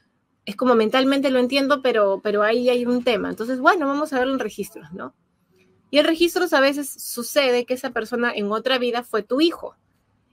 [0.46, 3.28] es como mentalmente lo entiendo, pero, pero ahí hay un tema.
[3.30, 5.14] Entonces, bueno, vamos a verlo en registros, ¿no?
[5.92, 9.76] Y en registros a veces sucede que esa persona en otra vida fue tu hijo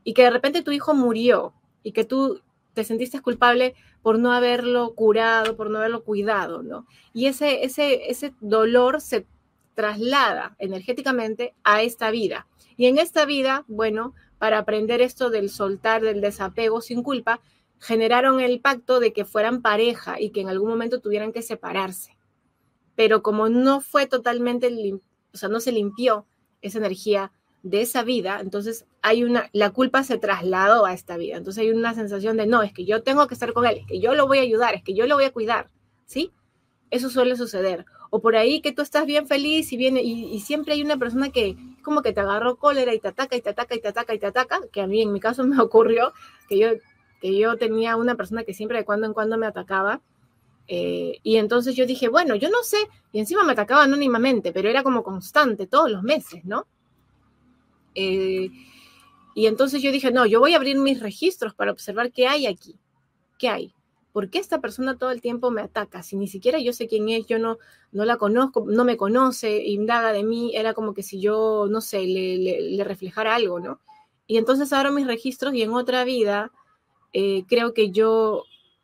[0.05, 1.53] y que de repente tu hijo murió
[1.83, 2.41] y que tú
[2.73, 6.87] te sentiste culpable por no haberlo curado, por no haberlo cuidado, ¿no?
[7.11, 9.27] Y ese, ese, ese dolor se
[9.75, 12.47] traslada energéticamente a esta vida.
[12.77, 17.41] Y en esta vida, bueno, para aprender esto del soltar, del desapego sin culpa,
[17.79, 22.15] generaron el pacto de que fueran pareja y que en algún momento tuvieran que separarse.
[22.95, 24.71] Pero como no fue totalmente,
[25.33, 26.25] o sea, no se limpió
[26.61, 27.31] esa energía
[27.63, 31.71] de esa vida, entonces hay una, la culpa se trasladó a esta vida, entonces hay
[31.71, 34.13] una sensación de, no, es que yo tengo que estar con él, es que yo
[34.15, 35.69] lo voy a ayudar, es que yo lo voy a cuidar,
[36.05, 36.31] ¿sí?
[36.89, 37.85] Eso suele suceder.
[38.09, 41.29] O por ahí que tú estás bien feliz y, viene, y, siempre hay una persona
[41.29, 44.13] que como que te agarró cólera y te ataca y te ataca y te ataca
[44.15, 46.13] y te ataca, que a mí en mi caso me ocurrió,
[46.47, 46.69] que yo,
[47.21, 50.01] que yo tenía una persona que siempre de cuando en cuando me atacaba,
[50.71, 52.77] eh, y entonces yo dije, bueno, yo no sé,
[53.11, 56.67] y encima me atacaba anónimamente, pero era como constante todos los meses, ¿no?
[57.95, 58.51] Eh,
[59.33, 62.45] y entonces yo dije, no, yo voy a abrir mis registros para observar qué hay
[62.45, 62.75] aquí,
[63.39, 63.73] qué hay.
[64.11, 66.03] ¿Por qué esta persona todo el tiempo me ataca?
[66.03, 67.57] Si ni siquiera yo sé quién es, yo no,
[67.91, 71.81] no la conozco, no me conoce, indaga de mí, era como que si yo, no
[71.81, 73.79] sé, le, reflejara algo, ¿no?
[74.27, 76.51] Y entonces abro mis registros y en otra vida
[77.11, 78.43] eh, creo que yo,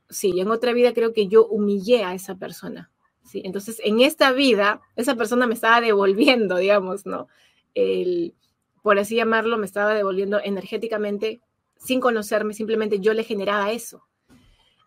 [0.10, 2.92] sí, en otra vida creo que yo humillé a esa persona.
[3.24, 3.42] ¿sí?
[3.46, 7.28] Entonces, en esta vida, esa persona me estaba devolviendo, digamos, ¿no?
[7.74, 8.36] El,
[8.82, 11.42] por así llamarlo, me estaba devolviendo energéticamente
[11.78, 14.04] sin conocerme, simplemente yo le generaba eso.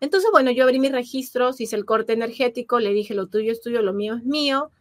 [0.01, 3.61] Entonces, bueno, yo abrí mis registros, hice el corte energético, le dije, lo tuyo es
[3.61, 4.71] tuyo, lo mío es mío.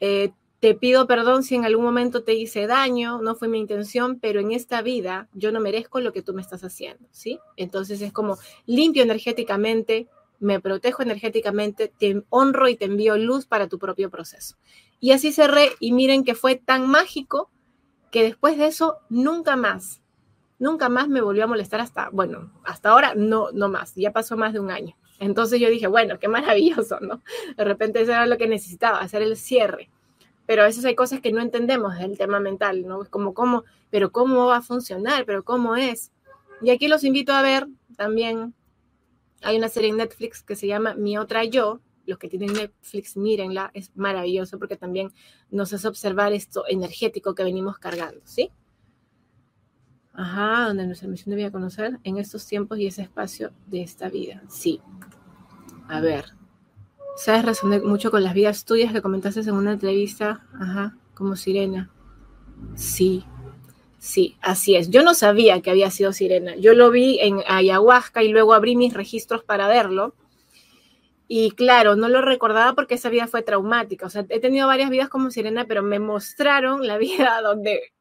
[0.00, 0.32] Eh,
[0.62, 4.38] te pido perdón si en algún momento te hice daño, no fue mi intención, pero
[4.38, 7.40] en esta vida yo no merezco lo que tú me estás haciendo, ¿sí?
[7.56, 10.06] Entonces es como limpio energéticamente,
[10.38, 14.54] me protejo energéticamente, te honro y te envío luz para tu propio proceso.
[15.00, 17.50] Y así cerré y miren que fue tan mágico
[18.12, 20.00] que después de eso nunca más,
[20.60, 24.36] nunca más me volvió a molestar hasta, bueno, hasta ahora no, no más, ya pasó
[24.36, 24.96] más de un año.
[25.18, 27.20] Entonces yo dije, bueno, qué maravilloso, ¿no?
[27.56, 29.90] De repente eso era lo que necesitaba, hacer el cierre
[30.52, 33.02] pero a veces hay cosas que no entendemos del tema mental, ¿no?
[33.02, 33.64] Es como, ¿cómo?
[33.88, 35.24] Pero ¿cómo va a funcionar?
[35.24, 36.12] ¿Pero cómo es?
[36.60, 38.52] Y aquí los invito a ver también,
[39.40, 43.16] hay una serie en Netflix que se llama Mi Otra Yo, los que tienen Netflix,
[43.16, 45.10] mírenla, es maravilloso porque también
[45.48, 48.50] nos hace observar esto energético que venimos cargando, ¿sí?
[50.12, 54.42] Ajá, donde nuestra misión debía conocer en estos tiempos y ese espacio de esta vida,
[54.50, 54.82] sí.
[55.88, 56.26] A ver,
[57.16, 57.44] ¿Sabes?
[57.44, 61.90] Resoné mucho con las vidas tuyas que comentaste en una entrevista, ajá, como sirena.
[62.74, 63.24] Sí,
[63.98, 64.90] sí, así es.
[64.90, 66.56] Yo no sabía que había sido sirena.
[66.56, 70.14] Yo lo vi en ayahuasca y luego abrí mis registros para verlo.
[71.28, 74.06] Y claro, no lo recordaba porque esa vida fue traumática.
[74.06, 77.92] O sea, he tenido varias vidas como sirena, pero me mostraron la vida donde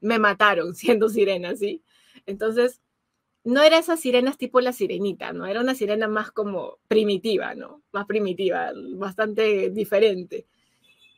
[0.00, 1.82] me mataron siendo sirena, ¿sí?
[2.26, 2.80] Entonces,
[3.48, 5.46] no era esas sirenas tipo la sirenita, ¿no?
[5.46, 7.82] Era una sirena más como primitiva, ¿no?
[7.92, 10.46] Más primitiva, bastante diferente.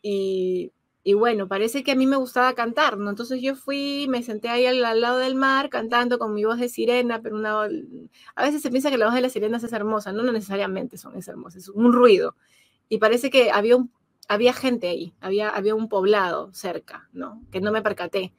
[0.01, 0.71] Y,
[1.15, 3.11] bueno, parece que a mí me gustaba cantar, ¿no?
[3.11, 6.69] Entonces yo fui, me senté ahí al, lado del mar cantando con mi voz de
[6.69, 10.23] sirena, pero a veces se piensa que la voz de las sirenas es hermosa, no,
[10.23, 12.37] no necesariamente son es hermosa, es un ruido.
[12.89, 13.77] Y parece que había,
[14.29, 17.43] había gente ahí, había, había un poblado cerca, ¿no?
[17.51, 18.33] Que no me percaté.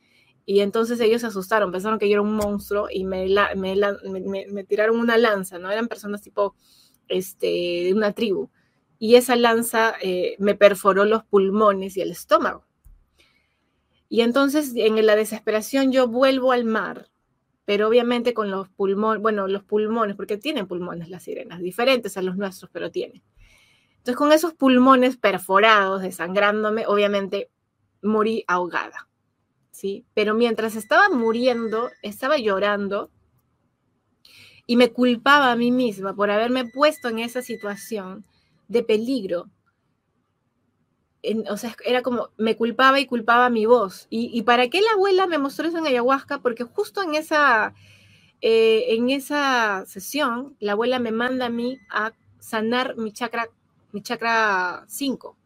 [0.45, 4.99] Y entonces ellos se asustaron, pensaron que yo era un monstruo y me, me, tiraron
[4.99, 5.71] una lanza, ¿no?
[5.71, 6.55] Eran personas tipo
[7.07, 8.49] este, de una tribu.
[8.97, 12.65] Y esa lanza eh, me perforó los pulmones y el estómago.
[14.09, 17.09] Y entonces en la desesperación yo vuelvo al mar,
[17.63, 22.21] pero obviamente con los pulmones, bueno, los pulmones, porque tienen pulmones las sirenas, diferentes a
[22.21, 23.23] los nuestros, pero tienen.
[23.91, 27.49] Entonces con esos pulmones perforados, desangrándome, obviamente
[28.01, 29.07] morí ahogada.
[30.13, 33.09] Pero mientras estaba muriendo, estaba llorando
[34.65, 38.25] y me culpaba a mí misma por haberme puesto en esa situación
[38.67, 39.49] de peligro.
[41.49, 44.07] o sea, era como, me culpaba y culpaba mi voz.
[44.09, 46.39] ¿Y, para qué la abuela me mostró eso en ayahuasca?
[46.39, 47.73] Porque justo en esa,
[48.41, 53.49] eh, en esa sesión, la abuela me manda a mí a sanar mi chakra,
[53.91, 55.37] mi chakra 5,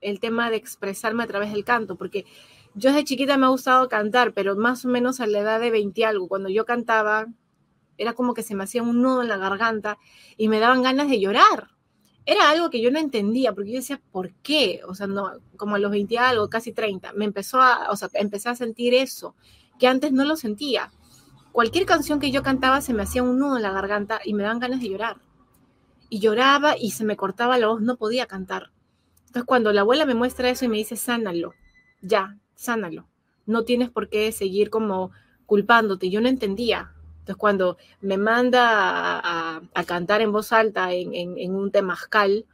[0.00, 2.26] el tema de expresarme a través del canto, porque
[2.74, 5.70] yo desde chiquita me ha gustado cantar, pero más o menos a la edad de
[5.70, 7.26] 20 algo, cuando yo cantaba,
[7.98, 9.98] era como que se me hacía un nudo en la garganta
[10.36, 11.68] y me daban ganas de llorar.
[12.24, 14.80] Era algo que yo no entendía, porque yo decía, ¿por qué?
[14.86, 18.08] O sea, no, como a los 20 algo, casi 30, me empezó a, o sea,
[18.14, 19.34] empecé a sentir eso,
[19.78, 20.92] que antes no lo sentía.
[21.50, 24.44] Cualquier canción que yo cantaba se me hacía un nudo en la garganta y me
[24.44, 25.16] daban ganas de llorar.
[26.08, 28.70] Y lloraba y se me cortaba la voz, no podía cantar.
[29.26, 31.54] Entonces, cuando la abuela me muestra eso y me dice, sánalo,
[32.02, 33.08] ya, sánalo.
[33.46, 35.10] No tienes por qué seguir como
[35.46, 36.10] culpándote.
[36.10, 36.92] Yo no entendía.
[37.20, 42.46] Entonces, cuando me manda a, cantar en voz alta en, un temazcal,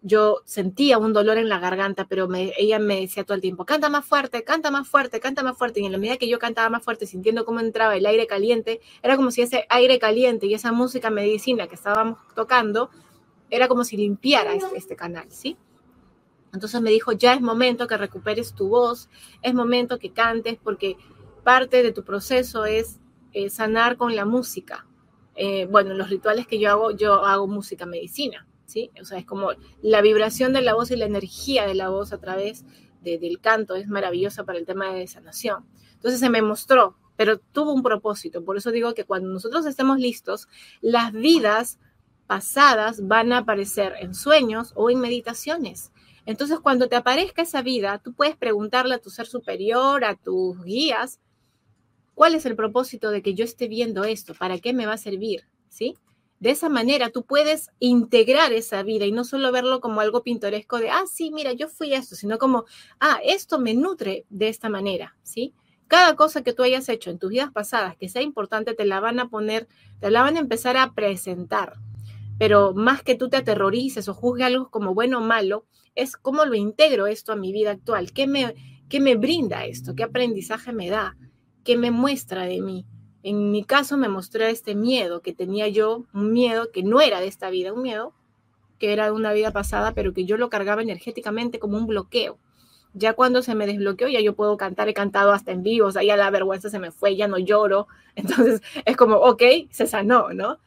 [0.00, 3.88] yo sentía un dolor en la garganta, pero ella me decía todo el tiempo, canta
[3.88, 5.80] más fuerte, canta más fuerte, canta más fuerte.
[5.80, 8.80] Y en la medida que yo cantaba más fuerte, sintiendo cómo entraba el aire caliente,
[9.02, 12.90] era como si ese aire caliente y esa música medicina que estábamos tocando,
[13.50, 15.56] era como si limpiara este canal, ¿sí?
[16.52, 19.08] Entonces me dijo, ya es momento que recuperes tu voz,
[19.42, 20.96] es momento que cantes, porque
[21.44, 23.00] parte de tu proceso es
[23.32, 24.86] eh, sanar con la música.
[25.34, 28.90] Eh, bueno, los rituales que yo hago, yo hago música medicina, ¿sí?
[29.00, 29.50] O sea, es como
[29.82, 32.64] la vibración de la voz y la energía de la voz a través
[33.02, 35.64] del canto es maravillosa para el tema de sanación.
[35.94, 38.44] Entonces se me mostró, pero tuvo un propósito.
[38.44, 40.48] Por eso digo que cuando nosotros estemos listos,
[40.80, 41.78] las vidas
[42.26, 45.92] pasadas van a aparecer en sueños o en meditaciones.
[46.28, 50.62] Entonces, cuando te aparezca esa vida, tú puedes preguntarle a tu ser superior, a tus
[50.62, 51.20] guías,
[52.14, 54.34] ¿cuál es el propósito de que yo esté viendo esto?
[54.34, 55.48] ¿Para qué me va a servir?
[55.70, 55.96] ¿Sí?
[56.38, 60.78] De esa manera tú puedes integrar esa vida y no solo verlo como algo pintoresco
[60.80, 62.66] de, ah, sí, mira, yo fui esto, sino como,
[63.00, 65.54] ah, esto me nutre de esta manera, ¿sí?
[65.86, 69.00] Cada cosa que tú hayas hecho en tus vidas pasadas que sea importante, te la
[69.00, 69.66] van a poner,
[69.98, 71.78] te la van a empezar a presentar.
[72.38, 75.64] Pero más que tú te aterrorices o juzgue algo como bueno o malo,
[75.98, 78.54] es cómo lo integro esto a mi vida actual, qué me,
[78.88, 81.16] qué me brinda esto, qué aprendizaje me da,
[81.64, 82.86] qué me muestra de mí.
[83.24, 87.20] En mi caso me mostró este miedo que tenía yo, un miedo que no era
[87.20, 88.14] de esta vida, un miedo
[88.78, 92.38] que era de una vida pasada, pero que yo lo cargaba energéticamente como un bloqueo.
[92.94, 95.92] Ya cuando se me desbloqueó, ya yo puedo cantar, he cantado hasta en vivo, o
[95.92, 97.88] sea, ya la vergüenza se me fue, ya no lloro.
[98.14, 100.58] Entonces es como, ok, se sanó, ¿no?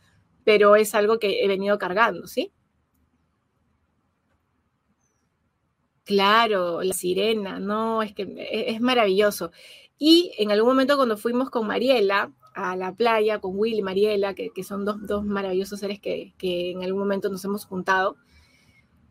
[0.43, 2.51] Pero es algo que he venido cargando, ¿sí?
[6.03, 9.51] Claro, la sirena, no, es que e, es, maravilloso.
[9.97, 14.33] Y en algún momento cuando fuimos con Mariela a la playa, con Will y Mariela,
[14.33, 18.17] que, son dos, dos, maravillosos seres que, que en algún momento nos hemos juntado,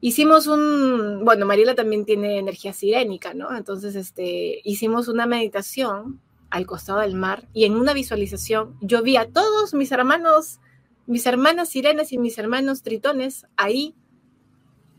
[0.01, 3.57] hicimos un, bueno, Mariela también tiene energía sirénica, ¿no?
[3.57, 6.21] Entonces, este, hicimos una meditación
[6.51, 10.59] al costado del mar y en una visualización yo vi a todos mis hermanos,
[11.07, 13.95] mis hermanas sirenas y mis hermanos tritones ahí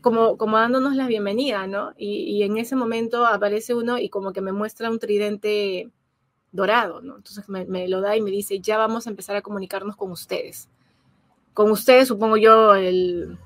[0.02, 1.94] como, como dándonos la bienvenida, ¿no?
[1.96, 5.90] Y, en ese momento aparece uno y como que me muestra un tridente
[6.50, 7.16] dorado, ¿no?
[7.16, 10.10] Entonces me, me, lo da y me dice, ya vamos a empezar a comunicarnos con
[10.10, 10.68] ustedes.
[11.54, 13.38] Con ustedes, supongo yo, el,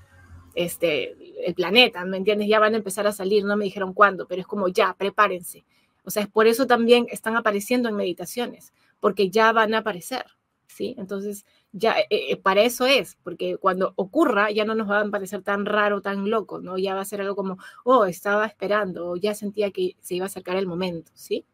[0.55, 2.49] este, el planeta, ¿me entiendes?
[2.49, 5.65] Ya van a empezar a salir, no me dijeron cuándo, pero es como ya, prepárense.
[6.05, 10.25] O sea, es por eso también están apareciendo en meditaciones, porque ya van a aparecer,
[10.67, 10.95] ¿sí?
[10.99, 11.45] Entonces,
[11.77, 15.43] ya eh, eh, para eso es, porque cuando ocurra ya no nos va a parecer
[15.43, 16.79] tan raro, tan loco, ¿no?
[16.79, 20.25] Ya va a ser algo como, oh, estaba esperando, o ya sentía que se iba
[20.25, 21.45] a acercar el momento, ¿sí?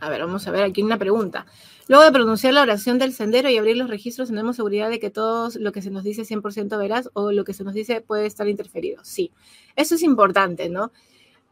[0.00, 1.46] A ver, vamos a ver aquí una pregunta.
[1.86, 5.10] Luego de pronunciar la oración del sendero y abrir los registros, ¿tenemos seguridad de que
[5.10, 8.00] todo lo que se nos dice es 100% veraz o lo que se nos dice
[8.00, 9.04] puede estar interferido?
[9.04, 9.30] Sí,
[9.76, 10.90] eso es importante, ¿no?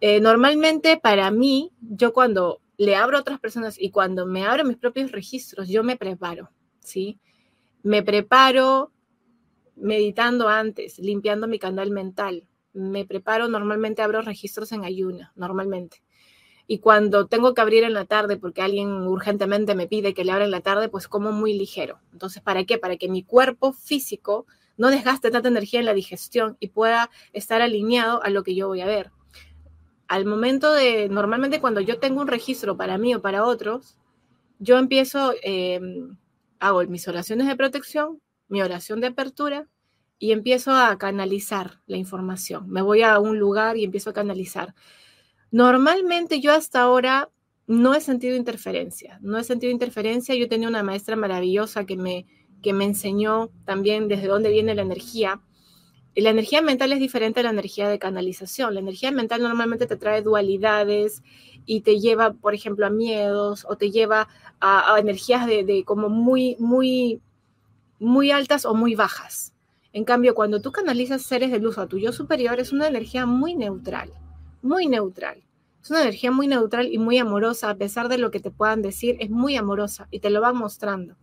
[0.01, 4.65] Eh, normalmente para mí, yo cuando le abro a otras personas y cuando me abro
[4.65, 7.21] mis propios registros, yo me preparo, ¿sí?
[7.85, 8.91] Me preparo
[9.77, 12.45] meditando antes, limpiando mi canal mental.
[12.73, 16.03] Me preparo, normalmente abro registros en ayuna, normalmente.
[16.67, 20.33] Y cuando tengo que abrir en la tarde porque alguien urgentemente me pide que le
[20.33, 22.01] abra en la tarde, pues como muy ligero.
[22.13, 22.79] Entonces, ¿para qué?
[22.79, 27.63] Para que mi cuerpo físico no desgaste tanta energía en la digestión y pueda estar
[27.63, 29.13] alineado a lo que yo voy a ver.
[30.09, 33.97] Al momento de, normalmente cuando yo tengo un registro para mí o para otros,
[34.59, 36.17] yo empiezo, em,
[36.61, 39.69] hago mis oraciones de protección, mi oración de apertura
[40.19, 42.71] y empiezo a canalizar la información.
[42.71, 44.75] Me voy a un lugar y empiezo a canalizar.
[45.51, 47.31] Normalmente yo hasta ahora
[47.67, 50.35] no he sentido interferencia, no he sentido interferencia.
[50.35, 52.27] Yo tenía una maestra maravillosa que me,
[52.63, 55.41] que me enseñó también desde dónde viene la energía.
[56.15, 58.75] La energía mental es diferente a la energía de canalización.
[58.75, 61.23] La energía mental normalmente te trae dualidades
[61.65, 64.29] y te lleva, por ejemplo, a miedos o te lleva
[64.61, 67.21] a, energías de, como muy, muy,
[67.99, 69.55] muy altas o muy bajas.
[69.93, 73.27] En cambio, cuando tú canalizas seres de luz a tu yo superior, es una energía
[73.27, 74.13] muy neutral
[74.63, 75.43] muy neutral.
[75.83, 78.83] Es una energía muy neutral y muy amorosa, a pesar de lo que te puedan
[78.83, 81.17] decir, es muy amorosa y te lo va mostrando.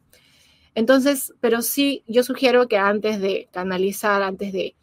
[0.76, 4.76] Entonces, pero sí, yo sugiero que antes de canalizar, antes de,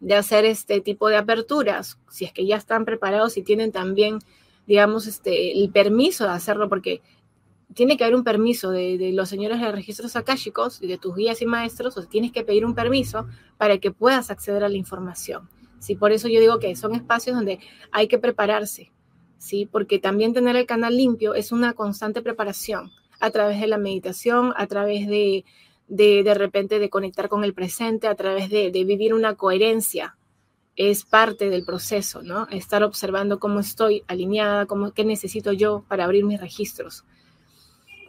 [0.00, 4.18] de hacer este tipo de aperturas, si es que ya están preparados y tienen también,
[4.66, 7.02] digamos, este, el permiso de hacerlo, porque
[7.74, 11.40] tiene que haber un permiso de, los señores de registros akáshicos y de tus guías
[11.42, 13.28] y maestros, o tienes que pedir un permiso
[13.58, 15.48] para que puedas acceder a la información.
[15.78, 15.94] ¿sí?
[15.94, 17.60] Por eso yo digo que son espacios donde
[17.92, 18.90] hay que prepararse,
[19.38, 19.68] ¿sí?
[19.70, 22.90] Porque también tener el canal limpio es una constante preparación
[23.20, 25.44] a través de la meditación, a través de
[25.90, 30.16] de, repente de conectar con el presente, a través de, vivir una coherencia.
[30.76, 32.48] Es parte del proceso, ¿no?
[32.50, 37.04] Estar observando cómo estoy alineada, cómo, qué necesito yo para abrir mis registros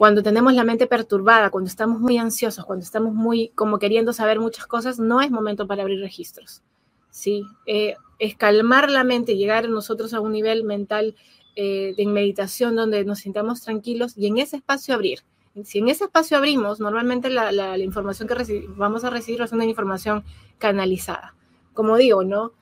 [0.02, 4.40] cuando tenemos la mente perturbada, cuando estamos muy ansiosos, cuando estamos muy como queriendo saber
[4.40, 6.64] muchas cosas, no es momento para abrir registros.
[7.12, 7.44] ¿sí?
[7.68, 11.16] Eh, es calmar la mente, llegar nosotros a un nivel mental
[11.56, 15.20] eh, de meditación donde nos sintamos tranquilos y en ese espacio abrir.
[15.64, 20.24] Si en ese espacio abrimos, normalmente la, información que vamos a recibir es una información
[20.58, 21.36] canalizada.
[21.74, 22.54] Como digo, ¿no?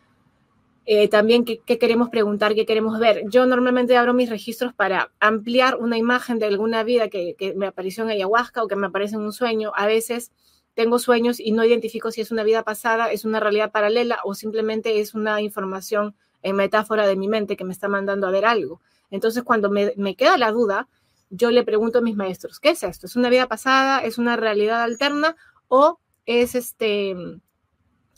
[0.86, 3.24] Eh, también ¿qué, queremos preguntar, qué queremos ver.
[3.30, 7.68] Yo normalmente abro mis registros para ampliar una imagen de alguna vida que, que me
[7.68, 9.72] apareció en ayahuasca o que me aparece en un sueño.
[9.76, 10.32] A veces
[10.74, 14.34] tengo sueños y no identifico si es una vida pasada, es una realidad paralela o
[14.34, 18.46] simplemente es una información en metáfora de mi mente que me está mandando a ver
[18.46, 18.82] algo.
[19.12, 20.88] Entonces, cuando me, queda la duda,
[21.30, 23.06] yo le pregunto a mis maestros, ¿qué es esto?
[23.06, 24.00] ¿Es una vida pasada?
[24.00, 25.36] ¿Es una realidad alterna?
[25.68, 27.16] ¿O es este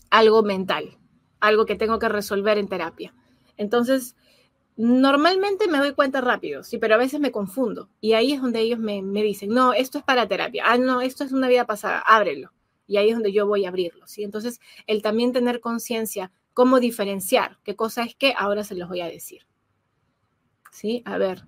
[0.10, 0.98] algo mental?
[1.40, 3.14] Algo que tengo que resolver en terapia.
[3.58, 4.16] Entonces,
[4.78, 7.90] normalmente me doy cuenta rápido, sí, pero a veces me confundo.
[8.00, 10.64] Y ahí es donde ellos me, dicen, no, esto es para terapia.
[10.66, 12.52] Ah, no, esto es una vida pasada, ábrelo.
[12.88, 14.24] Y ahí es donde yo voy a abrirlo, ¿sí?
[14.24, 19.02] Entonces, el también tener conciencia, cómo diferenciar, qué cosa es qué, ahora se los voy
[19.02, 19.46] a decir.
[20.72, 21.02] ¿Sí?
[21.06, 21.46] A ver.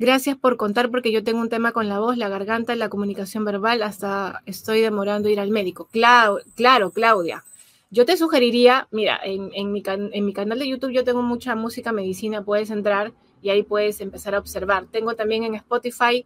[0.00, 3.44] Gracias por contar porque yo tengo un tema con la voz, la garganta, la comunicación
[3.44, 5.88] verbal, hasta estoy demorando ir al médico.
[5.90, 7.44] claro, Claudia.
[7.90, 12.70] Yo te sugeriría, mira, en, mi, canal de YouTube yo tengo mucha música medicina, puedes
[12.70, 14.86] entrar y ahí puedes empezar a observar.
[14.86, 16.24] Tengo también en Spotify,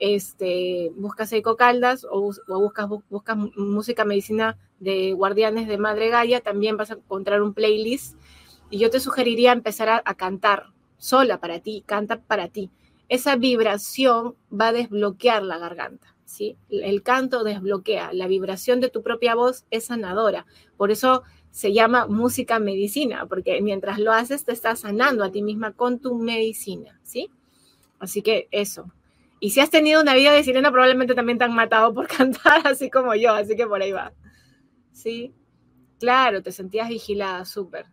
[0.00, 2.88] este, buscas Eiko Caldas o, buscas,
[3.56, 8.16] música medicina de Guardianes de Madre Gaia, también vas a encontrar un playlist
[8.68, 12.68] y yo te sugeriría empezar a cantar sola para ti, canta para ti.
[13.12, 16.16] Esa vibración va a desbloquear la garganta.
[16.70, 20.46] El canto desbloquea, la vibración de tu propia voz es sanadora.
[20.78, 25.42] Por eso se llama música medicina, porque mientras lo haces te estás sanando a ti
[25.42, 27.28] misma con tu medicina, ¿sí?
[27.98, 28.90] Así que eso.
[29.40, 32.66] Y si has tenido una vida de sirena, probablemente también te han matado por cantar,
[32.66, 34.14] así como yo, así que por ahí va.
[34.90, 35.34] ¿Sí?
[36.00, 37.84] Claro, te sentías vigilada, súper.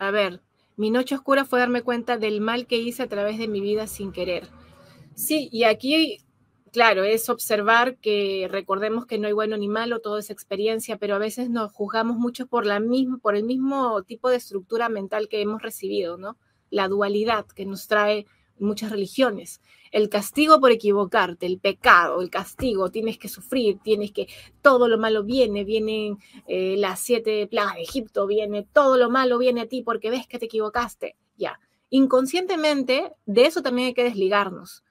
[0.00, 0.42] A ver,
[0.78, 3.88] mi noche oscura fue darme cuenta del mal que hice a través de mi vida
[3.88, 4.48] sin querer.
[5.16, 6.18] Sí, y aquí,
[6.72, 11.16] claro, es observar que recordemos que no hay bueno ni malo, todo es experiencia, pero
[11.16, 15.28] a veces nos juzgamos mucho por, la misma, por el mismo tipo de estructura mental
[15.28, 16.38] que hemos recibido, ¿no?
[16.70, 18.26] La dualidad que nos trae
[18.60, 19.60] muchas religiones.
[19.90, 24.28] El castigo por equivocarte, el pecado, el castigo, tienes que sufrir, tienes que,
[24.62, 29.38] todo lo malo viene, vienen eh, las siete plagas de Egipto, viene, todo lo malo
[29.38, 31.16] viene a ti porque ves que te equivocaste.
[31.36, 31.58] Ya,
[31.90, 34.82] inconscientemente de eso también hay que desligarnos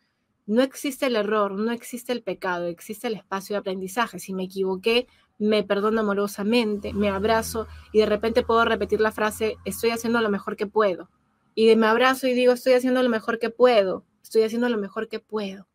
[0.48, 4.18] no existe el error, no existe el pecado, existe el espacio de aprendizaje.
[4.18, 5.08] Si me equivoqué,
[5.38, 10.30] me perdono amorosamente, me abrazo y de repente puedo repetir la frase, estoy haciendo lo
[10.30, 11.10] mejor que puedo.
[11.58, 14.78] Y de me abrazo y digo, estoy haciendo lo mejor que puedo, estoy haciendo lo
[14.78, 15.68] mejor que puedo.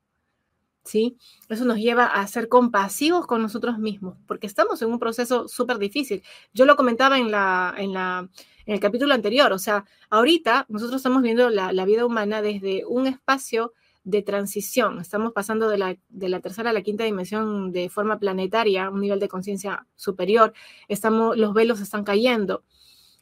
[0.84, 1.16] ¿Sí?
[1.48, 5.78] Eso nos lleva a ser compasivos con nosotros mismos, porque estamos en un proceso súper
[5.78, 6.22] difícil.
[6.54, 8.28] Yo lo comentaba en, la, en, la,
[8.64, 12.84] en el capítulo anterior, o sea, ahorita nosotros estamos viendo la, la vida humana desde
[12.86, 13.72] un espacio
[14.04, 15.00] de transición.
[15.00, 19.00] Estamos pasando de la, de la, tercera a la quinta dimensión de forma planetaria, un
[19.00, 20.52] nivel de conciencia superior.
[20.86, 22.62] Estamos, los velos están cayendo.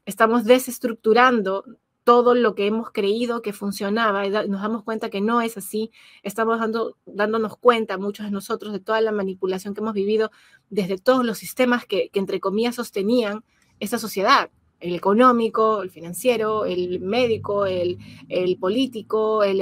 [0.05, 1.65] Estamos desestructurando
[2.05, 5.91] todo lo que hemos creído que funcionaba nos damos cuenta que no es así.
[6.23, 10.31] Estamos dando, dándonos cuenta, muchos de nosotros, de toda la manipulación que hemos vivido
[10.71, 13.45] desde todos los sistemas que, que entre comillas, sostenían
[13.79, 17.99] esta sociedad el económico, el financiero, el médico, el,
[18.59, 19.61] político, el,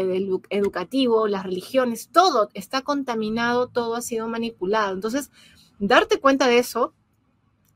[0.49, 4.95] educativo, las religiones, todo está contaminado, todo ha sido manipulado.
[4.95, 5.31] Entonces,
[5.79, 6.95] darte cuenta de eso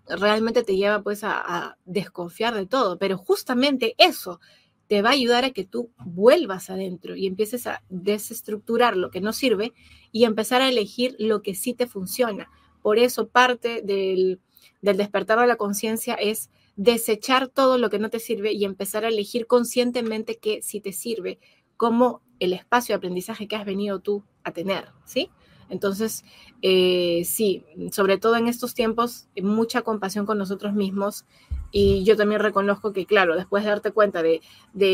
[0.09, 4.41] realmente te lleva pues a, desconfiar de todo, pero justamente eso
[4.89, 9.21] te va a ayudar a que tú vuelvas adentro y empieces a desestructurar lo que
[9.21, 9.73] no sirve
[10.11, 12.51] y empezar a elegir lo que sí te funciona.
[12.83, 14.41] Por eso parte del,
[14.83, 19.05] del despertar de la conciencia es desechar todo lo que no te sirve y empezar
[19.05, 21.39] a elegir conscientemente qué sí te sirve,
[21.77, 25.31] como el espacio de aprendizaje que has venido tú a tener, ¿sí?
[25.73, 26.23] Entonces,
[26.61, 31.25] eh, sí, sobre todo en estos tiempos, mucha compasión con nosotros mismos.
[31.71, 34.43] Y yo también reconozco que, claro, después de darte cuenta de,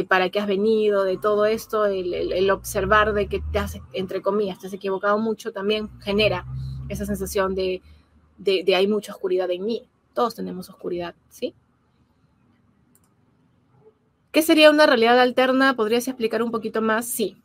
[0.08, 4.60] para qué has venido, de todo esto, el, observar de que te has, entre comillas,
[4.60, 6.46] te has equivocado mucho, también genera
[6.88, 7.82] esa sensación de,
[8.38, 9.82] de hay mucha oscuridad en mí.
[10.14, 11.54] Todos tenemos oscuridad, ¿sí?
[14.30, 15.74] ¿Qué sería una realidad alterna?
[15.74, 17.06] ¿Podrías explicar un poquito más?
[17.06, 17.36] Sí.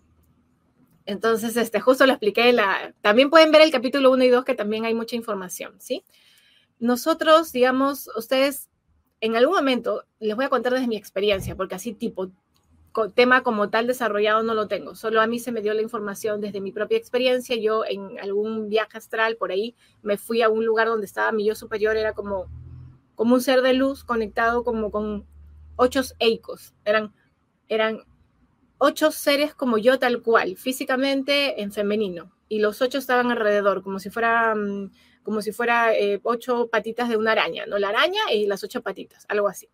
[1.06, 2.54] Entonces, este, justo lo expliqué.
[2.54, 6.04] La, también pueden ver el capítulo 1 y 2, que también hay mucha información, ¿sí?
[6.80, 8.70] Nosotros, digamos, ustedes,
[9.22, 12.32] en algún momento, les voy a contar desde mi experiencia, porque así tipo,
[13.16, 14.96] tema como tal desarrollado no lo tengo.
[14.96, 17.56] Solo a mí se me dio la información desde mi propia experiencia.
[17.56, 21.46] Yo en algún viaje astral por ahí me fui a un lugar donde estaba mi
[21.46, 22.46] yo superior, era como,
[23.16, 25.26] como un ser de luz conectado como con
[25.76, 27.14] ocho eicos, eran,
[27.68, 28.04] eran
[28.86, 33.98] ocho seres como yo tal cual, físicamente en femenino, y los ocho estaban alrededor, como
[33.98, 34.92] si fuera, mm,
[35.24, 37.78] como si fuera eh, ocho patitas de una araña, ¿no?
[37.80, 39.70] La araña y las ocho patitas, algo así.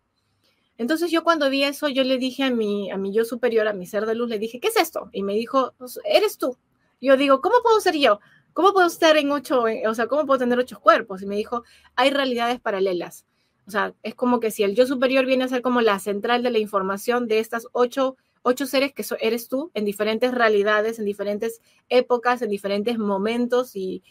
[0.78, 3.72] Entonces yo cuando vi eso, yo le dije a mi, a mi yo superior, a
[3.72, 5.10] mi ser de luz, le dije, ¿qué es esto?
[5.12, 6.56] Y me dijo, pues, eres tú.
[7.00, 8.20] Yo digo, ¿cómo puedo ser yo?
[8.52, 11.20] ¿Cómo puedo estar en ocho, o sea, cómo puedo tener ocho cuerpos?
[11.22, 11.64] Y me dijo,
[11.96, 13.26] hay realidades paralelas.
[13.66, 16.44] O sea, es como que si el yo superior viene a ser como la central
[16.44, 21.04] de la información de estas ocho, ocho seres que eres tú en diferentes realidades, en
[21.04, 24.02] diferentes épocas, en diferentes momentos, y,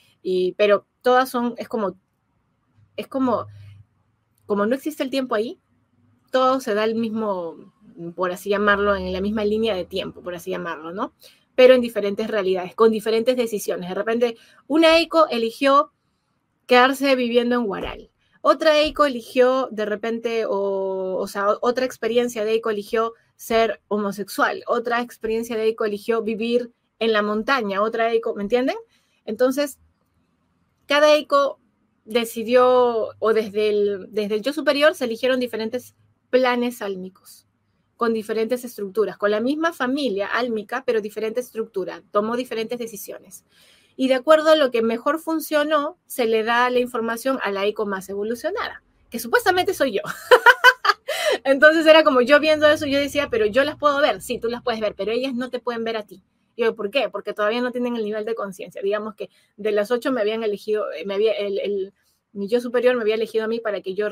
[0.58, 1.98] pero todas son, es como,
[2.96, 3.48] es como,
[4.46, 5.60] como no existe el tiempo ahí,
[6.32, 7.74] todo se da el mismo,
[8.16, 11.14] por así llamarlo, en la misma línea de tiempo, por así llamarlo, ¿no?
[11.56, 13.90] Pero en diferentes realidades, con diferentes decisiones.
[13.90, 15.92] De repente, una EICO eligió
[16.68, 18.12] quedarse viviendo en Guaral
[18.42, 20.89] otra Eiko eligió de repente, o,
[21.20, 26.72] o sea, otra experiencia de Eiko eligió ser homosexual, otra experiencia de Eiko eligió vivir
[27.00, 28.78] en la montaña, otra Eiko, ¿me entienden?
[29.26, 29.80] Entonces,
[30.86, 31.60] cada Eiko
[32.06, 35.96] decidió, o desde el, desde el yo superior se eligieron diferentes
[36.30, 37.46] planes álmicos
[38.00, 42.02] con diferentes estructuras, con la misma familia álmica, pero diferente estructura.
[42.12, 43.44] Tomó diferentes decisiones.
[43.98, 47.68] Y de acuerdo a lo que mejor funcionó, se le da la información a la
[47.68, 50.02] ICO más evolucionada, que supuestamente soy yo.
[51.44, 54.50] Entonces era como yo viendo eso, yo decía, pero yo las puedo ver, sí, tú
[54.50, 56.24] las puedes ver, pero ellas no te pueden ver a ti.
[56.56, 57.10] Y yo, ¿por qué?
[57.10, 58.82] Porque todavía no tienen el nivel de conciencia.
[58.82, 61.94] Digamos que de las ocho me habían elegido, eh, me había, el,
[62.32, 64.08] mi yo superior me había elegido a mí para que yo,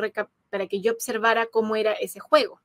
[0.49, 2.61] para que yo observara cómo era ese juego.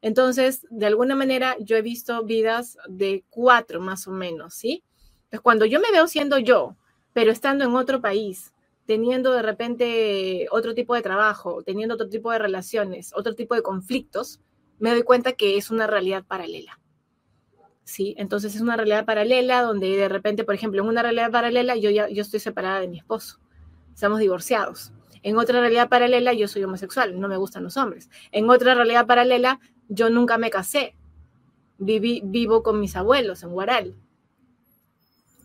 [0.00, 4.82] Entonces, de alguna manera, yo he visto vidas de cuatro más o menos, ¿sí?
[5.24, 6.76] Entonces, cuando yo me veo siendo yo,
[7.12, 8.52] pero estando en otro país,
[8.92, 13.62] teniendo de repente otro tipo de trabajo, teniendo otro tipo de relaciones, otro tipo de
[13.62, 14.42] conflictos,
[14.78, 16.78] me doy cuenta que es una realidad paralela.
[17.84, 18.14] ¿Sí?
[18.18, 21.88] Entonces es una realidad paralela donde de repente, por ejemplo, en una realidad paralela yo
[21.88, 23.40] ya yo estoy separada de mi esposo.
[23.94, 24.92] Estamos divorciados.
[25.22, 28.10] En otra realidad paralela yo soy homosexual, no me gustan los hombres.
[28.30, 30.96] En otra realidad paralela yo nunca me casé.
[31.78, 33.96] Viví, vivo con mis abuelos en Guaral.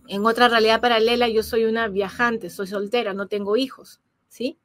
[0.08, 4.58] En otra realidad paralela, yo soy una viajante, soy soltera, no tengo hijos, ¿sí?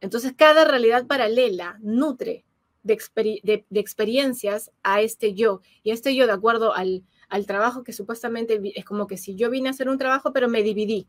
[0.00, 2.44] Entonces, cada realidad paralela nutre
[2.82, 5.60] de, experiencias a este yo.
[5.82, 9.50] Y este yo, de acuerdo al, al trabajo que supuestamente es como que si yo
[9.50, 11.08] vine a hacer un trabajo, pero me dividí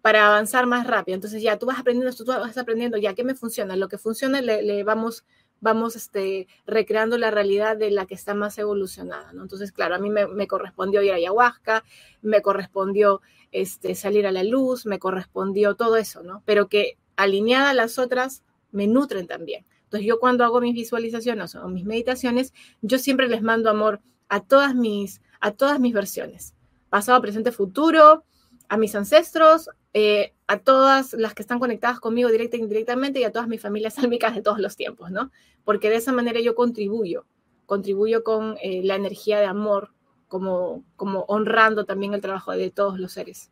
[0.00, 1.14] para avanzar más rápido.
[1.14, 3.76] Entonces, ya tú vas aprendiendo tú vas aprendiendo, ya, ¿qué me funciona?
[3.76, 5.24] Lo que funciona le vamos
[5.60, 9.42] vamos este, recreando la realidad de la que está más evolucionada, ¿no?
[9.42, 11.84] Entonces, claro, a mí me, correspondió ir a ayahuasca,
[12.22, 13.20] me correspondió
[13.52, 16.42] este, salir a la luz, me correspondió todo eso, ¿no?
[16.46, 18.42] Pero que alineada a las otras
[18.72, 19.64] me nutren también.
[19.84, 24.40] Entonces, yo cuando hago mis visualizaciones o mis meditaciones, yo siempre les mando amor a
[24.40, 26.54] todas mis, a todas mis versiones,
[26.88, 28.24] pasado, presente, futuro,
[28.68, 33.24] a mis ancestros, eh, a todas las que están conectadas conmigo directa e indirectamente y
[33.24, 35.30] a todas mis familias álmicas de todos los tiempos, ¿no?
[35.64, 37.26] Porque de esa manera yo contribuyo,
[37.66, 39.92] contribuyo con eh, la energía de amor,
[40.28, 43.50] como, como honrando también el trabajo de todos los seres,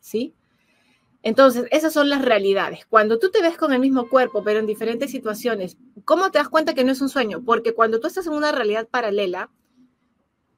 [0.00, 0.34] ¿sí?
[1.22, 2.86] Entonces, esas son las realidades.
[2.86, 6.48] Cuando tú te ves con el mismo cuerpo, pero en diferentes situaciones, ¿cómo te das
[6.48, 7.42] cuenta que no es un sueño?
[7.44, 9.50] Porque cuando tú estás en una realidad paralela,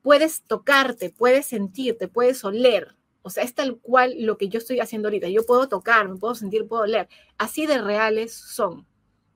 [0.02, 4.80] puedes tocarte, puedes sentirte, puedes oler, o sea, es tal cual lo que yo estoy
[4.80, 5.28] haciendo ahorita.
[5.28, 7.08] Yo puedo tocar, me puedo sentir, puedo leer.
[7.38, 8.86] Así de reales son,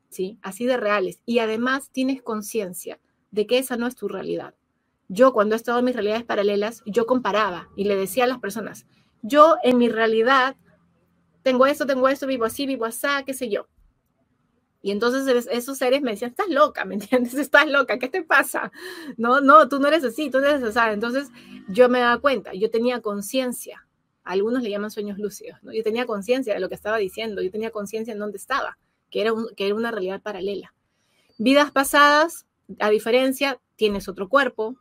[0.09, 0.39] ¿sí?
[0.43, 1.21] Así de reales.
[1.27, 2.99] Y además tienes conciencia
[3.31, 4.55] de que esa no es tu realidad.
[5.09, 8.39] Yo cuando he estado en mis realidades paralelas, yo comparaba y le decía a las
[8.39, 8.87] personas,
[9.23, 10.57] yo en mi realidad
[11.43, 13.69] tengo esto, tengo esto, vivo así, vivo así, qué sé yo.
[14.85, 17.33] Y entonces esos seres me decían, estás loca, ¿me entiendes?
[17.39, 18.71] Estás loca, ¿qué te pasa?
[19.17, 20.77] No, no, tú no eres así, tú no eres.
[20.77, 21.31] Entonces
[21.69, 23.89] yo me daba cuenta, yo tenía conciencia,
[24.25, 25.59] algunos le llaman sueños lúcidos.
[25.63, 28.77] Yo tenía conciencia de lo que estaba diciendo, yo tenía conciencia en dónde estaba,
[29.09, 30.75] que era, que era una realidad paralela.
[31.39, 32.45] Vidas pasadas,
[32.79, 34.77] a diferencia, tienes otro cuerpo,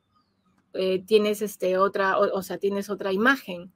[0.74, 3.72] eh, tienes este, otra, o, sea, tienes otra imagen,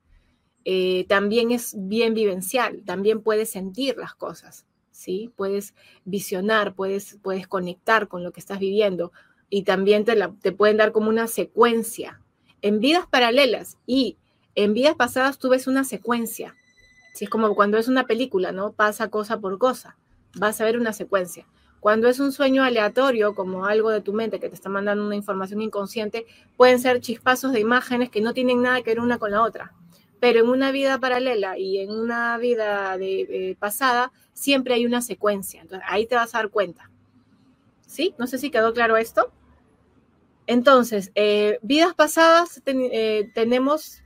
[0.66, 4.66] eh, también es bien vivencial, también puedes sentir las cosas.
[4.98, 5.32] ¿Sí?
[5.36, 5.76] Puedes
[6.06, 9.12] visionar, puedes, puedes conectar con lo que estás viviendo
[9.50, 12.22] y también te, te pueden dar como una secuencia.
[12.62, 14.18] En vidas paralelas y
[14.56, 16.56] en vidas pasadas tú ves una secuencia.
[17.14, 17.26] ¿sí?
[17.26, 18.74] Es como cuando es una película, ¿no?
[18.74, 19.98] Pasa cosa por cosa.
[20.36, 21.46] Vas a ver una secuencia.
[21.80, 25.16] Cuando es un sueño aleatorio, como algo de tu mente que te está mandando una
[25.16, 26.26] información inconsciente,
[26.58, 29.74] pueden ser chispazos de imágenes que no tienen nada que ver una con la otra
[30.20, 35.62] pero en una vida paralela y en una vida de, pasada siempre hay una secuencia.
[35.62, 36.90] Entonces ahí te vas a dar cuenta.
[37.86, 38.14] ¿Sí?
[38.18, 39.32] No sé si quedó claro esto.
[40.46, 44.02] Entonces, eh, vidas pasadas eh, tenemos,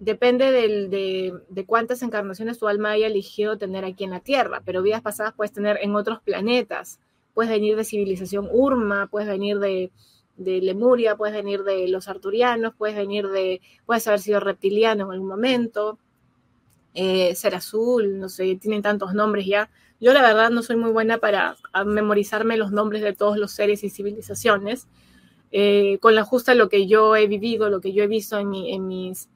[0.00, 4.82] depende de, de, cuántas encarnaciones tu alma haya elegido tener aquí en la Tierra, pero
[4.82, 6.98] vidas pasadas puedes tener en otros planetas.
[7.34, 9.90] Puedes venir de civilización Urma, puedes venir de,
[10.36, 15.12] de Lemuria, puedes venir de los arturianos, puedes venir de, puedes haber sido reptiliano en
[15.12, 15.98] algún momento,
[16.94, 19.70] eh, ser azul, no sé, tienen tantos nombres ya.
[20.00, 21.56] Yo la verdad no soy muy buena para
[21.86, 24.88] memorizarme los nombres de todos los seres y civilizaciones.
[25.52, 28.54] Eh, con la justa lo que yo he vivido, lo que yo he visto en,
[28.54, 29.28] en, mis,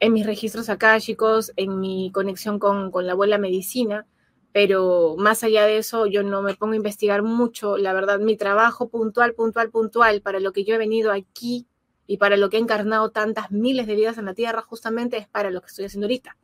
[0.00, 4.06] en mis registros akáshicos, en mi conexión con, con la abuela medicina,
[4.52, 7.78] pero más allá de eso, yo no me pongo a investigar mucho.
[7.78, 11.66] La verdad, mi trabajo puntual, puntual, puntual, para lo que yo he venido aquí
[12.06, 15.26] y para lo que he encarnado tantas miles de vidas en la Tierra, justamente es
[15.26, 16.36] para lo que estoy haciendo ahorita.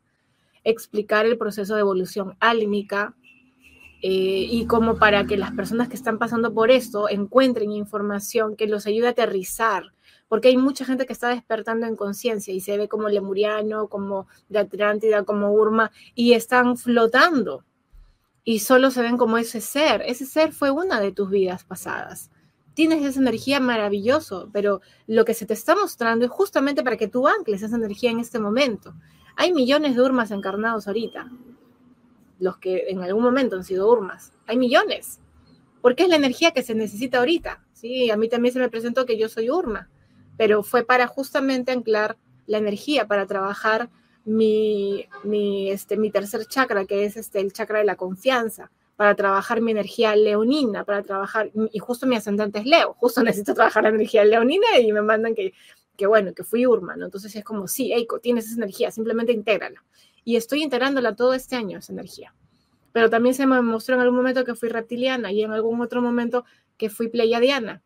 [0.63, 3.15] Explicar el proceso de evolución álmica
[4.01, 8.65] eh, y como para que las personas que están pasando por esto encuentren información que
[8.65, 9.83] los ayude a aterrizar,
[10.27, 14.27] porque hay mucha gente que está despertando en conciencia y se ve como lemuriano, como
[14.47, 17.65] de Atlántida, como Urma, y están flotando
[18.43, 20.01] y solo se ven como ese ser.
[20.05, 22.31] Ese ser fue una de tus vidas pasadas.
[22.73, 27.07] Tienes esa energía maravilloso, pero lo que se te está mostrando es justamente para que
[27.07, 28.93] tú ancles esa energía en este momento.
[29.35, 31.29] Hay millones de urmas encarnados ahorita,
[32.39, 34.33] los que en algún momento han sido urmas.
[34.47, 35.19] Hay millones,
[35.81, 37.63] porque es la energía que se necesita ahorita.
[37.73, 38.11] ¿sí?
[38.11, 39.89] A mí también se me presentó que yo soy urma,
[40.37, 42.17] pero fue para justamente anclar
[42.47, 43.89] la energía, para trabajar
[44.29, 49.15] mi, mi, este, mi tercer chakra, que es este, el chakra de la confianza, para
[49.15, 53.83] trabajar mi energía leonina, para trabajar, y justo mi ascendente es Leo, justo necesito trabajar
[53.83, 55.53] la energía leonina y me mandan que,
[55.97, 57.05] que bueno, que fui Urma, ¿no?
[57.05, 59.83] Entonces es como, sí, Eiko, tienes esa energía, simplemente intégrala.
[60.23, 62.35] Y estoy integrándola todo este año, esa energía.
[62.91, 66.03] Pero también se me mostró en algún momento que fui reptiliana y en algún otro
[66.03, 66.45] momento
[66.77, 67.81] que fui pleiadiana.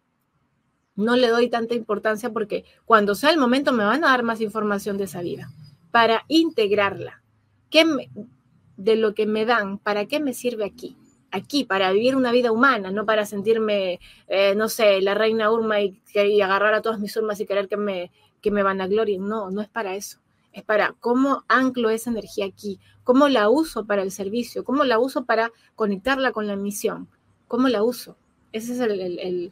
[0.96, 4.42] No le doy tanta importancia porque cuando sea el momento me van a dar más
[4.42, 5.50] información de esa vida
[5.94, 7.22] para integrarla.
[7.70, 7.86] ¿Qué
[8.78, 10.98] de lo que me dan, ¿para qué me sirve aquí?
[11.30, 15.82] Aquí, para vivir una vida humana, no para sentirme, eh, no sé, la reina Urma
[15.82, 16.02] y,
[16.42, 18.12] agarrar a todas mis urmas y querer que me,
[18.42, 19.20] que me van a gloria.
[19.20, 20.18] No, no es para eso.
[20.52, 24.98] Es para cómo anclo esa energía aquí, cómo la uso para el servicio, cómo la
[24.98, 27.08] uso para conectarla con la misión,
[27.48, 28.18] cómo la uso.
[28.52, 29.52] Ese es el,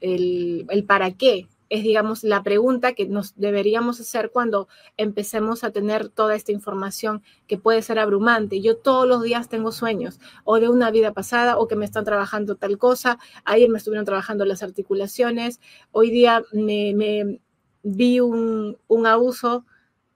[0.00, 5.70] el, el para qué es, digamos, la pregunta que nos deberíamos hacer cuando empecemos a
[5.70, 8.60] tener toda esta información que puede ser abrumante.
[8.60, 12.04] Yo todos los días tengo sueños o de una vida pasada o que me están
[12.04, 13.18] trabajando tal cosa.
[13.44, 15.60] Ayer me estuvieron trabajando las articulaciones.
[15.90, 17.40] Hoy día me,
[17.82, 18.76] vi un,
[19.06, 19.64] abuso,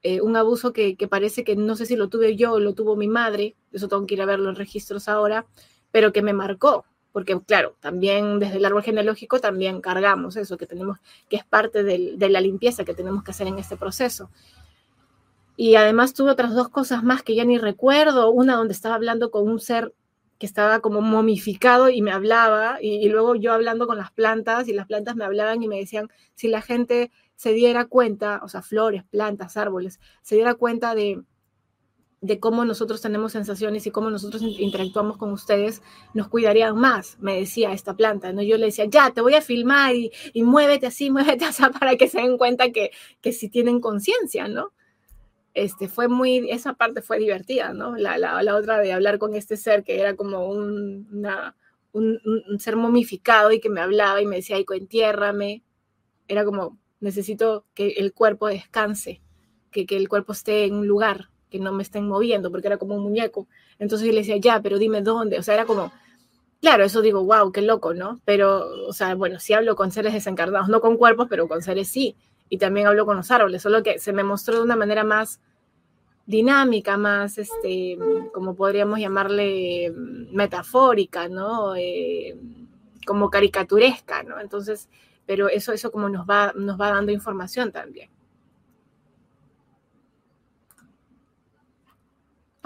[0.02, 2.74] eh, un abuso que, que parece que no sé si lo tuve yo o lo
[2.74, 3.56] tuvo mi madre.
[3.72, 5.46] Eso tengo que ir a verlo en registros ahora,
[5.90, 10.66] pero que me marcó porque claro, también desde el árbol genealógico también cargamos eso, que
[10.66, 14.30] tenemos, que es parte de la limpieza que tenemos que hacer en este proceso.
[15.56, 19.30] Y además tuve otras dos cosas más que ya ni recuerdo, una donde estaba hablando
[19.30, 19.92] con un ser
[20.38, 24.72] que estaba como momificado y me hablaba, y, luego yo hablando con las plantas, y
[24.72, 28.62] las plantas me hablaban y me decían, si la gente se diera cuenta, o sea,
[28.62, 31.22] flores, plantas, árboles, se diera cuenta de,
[32.20, 35.82] de cómo nosotros tenemos sensaciones y cómo nosotros interactuamos con ustedes,
[36.12, 38.42] nos cuidarían más, me decía esta planta, ¿no?
[38.42, 42.08] Yo le decía, ya, te voy a filmar y, muévete así, muévete así, para que
[42.08, 42.90] se den cuenta que,
[43.22, 44.72] que sí tienen conciencia, ¿no?
[45.54, 47.96] Este, fue muy, esa parte fue divertida, ¿no?
[47.96, 51.56] La, la, otra de hablar con este ser que era como un, una,
[51.92, 55.64] un, un, ser momificado y que me hablaba y me decía, Ico, entiérrame.
[56.28, 59.22] Era como, necesito que el cuerpo descanse,
[59.72, 62.78] que, que el cuerpo esté en un lugar, que no me estén moviendo, porque era
[62.78, 63.46] como un muñeco.
[63.78, 65.38] Entonces yo le decía, ya, pero dime dónde.
[65.38, 65.92] O sea, era como,
[66.60, 68.20] claro, eso digo, wow, qué loco, ¿no?
[68.24, 71.88] Pero, o sea, bueno, sí hablo con seres desencarnados, no con cuerpos, pero con seres
[71.88, 72.16] sí.
[72.48, 75.40] Y también hablo con los árboles, solo que se me mostró de una manera más
[76.26, 77.98] dinámica, más, este,
[78.32, 79.92] como podríamos llamarle,
[80.32, 81.74] metafórica, ¿no?
[81.76, 82.36] Eh,
[83.06, 84.40] como caricaturesca, ¿no?
[84.40, 84.88] Entonces,
[85.26, 88.10] pero eso, eso como nos va, nos va dando información también.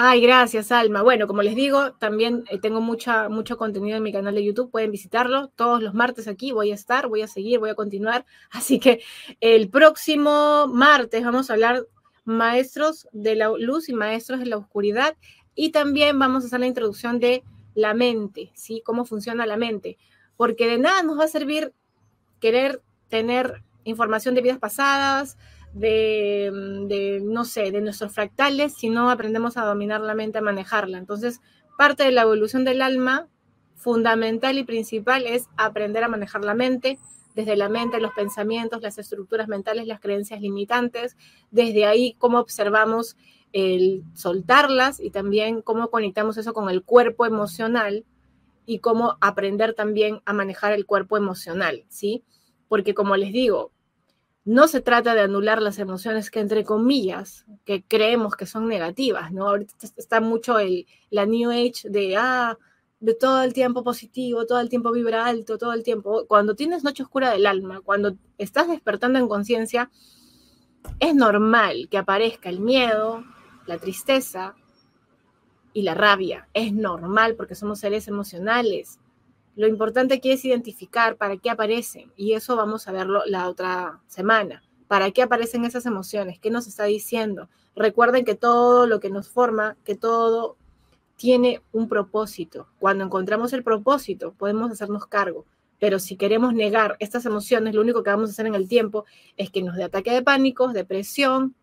[0.06, 1.00] Ay, gracias, Alma.
[1.00, 4.70] Bueno, como les digo, también eh, tengo mucha, mucho contenido en mi canal de YouTube.
[4.70, 5.48] Pueden visitarlo.
[5.56, 8.26] Todos los martes aquí voy a estar, voy a seguir, voy a continuar.
[8.50, 9.02] Así que
[9.40, 11.86] el próximo martes vamos a hablar
[12.26, 15.16] maestros de la luz y maestros de la oscuridad.
[15.54, 17.42] Y también vamos a hacer la introducción de
[17.74, 18.82] la mente, ¿sí?
[18.84, 19.96] Cómo funciona la mente.
[20.36, 21.72] Porque de nada nos va a servir
[22.40, 25.38] querer tener información de vidas pasadas,
[25.74, 30.98] de, no sé, de nuestros fractales si no aprendemos a dominar la mente, a manejarla.
[30.98, 31.40] Entonces,
[31.76, 33.28] parte de la evolución del alma,
[33.74, 36.98] fundamental y principal, es aprender a manejar la mente,
[37.34, 41.16] desde la mente, los pensamientos, las estructuras mentales, las creencias limitantes,
[41.50, 43.16] desde ahí cómo observamos
[43.52, 48.04] el soltarlas y también cómo conectamos eso con el cuerpo emocional
[48.66, 52.22] y cómo aprender también a manejar el cuerpo emocional, ¿sí?
[52.68, 53.72] Porque como les digo,
[54.44, 59.32] no se trata de anular las emociones que, entre comillas, que creemos que son negativas,
[59.32, 59.48] ¿no?
[59.48, 62.58] Ahorita está mucho el, la New Age de, ah,
[63.00, 66.26] de todo el tiempo positivo, todo el tiempo vibra alto, todo el tiempo.
[66.26, 69.90] Cuando tienes noche oscura del alma, cuando estás despertando en conciencia,
[71.00, 73.24] es normal que aparezca el miedo,
[73.66, 74.54] la tristeza
[75.72, 76.48] y la rabia.
[76.52, 78.98] Es normal porque somos seres emocionales.
[79.56, 84.00] Lo importante aquí es identificar para qué aparecen y eso vamos a verlo la otra
[84.06, 84.62] semana.
[84.88, 86.38] ¿Para qué aparecen esas emociones?
[86.38, 87.48] ¿Qué nos está diciendo?
[87.74, 90.56] Recuerden que todo lo que nos forma, que todo
[91.16, 92.68] tiene un propósito.
[92.78, 95.46] Cuando encontramos el propósito, podemos hacernos cargo.
[95.78, 99.04] Pero si queremos negar estas emociones, lo único que vamos a hacer en el tiempo
[99.36, 101.54] es que nos dé ataque de pánico, depresión,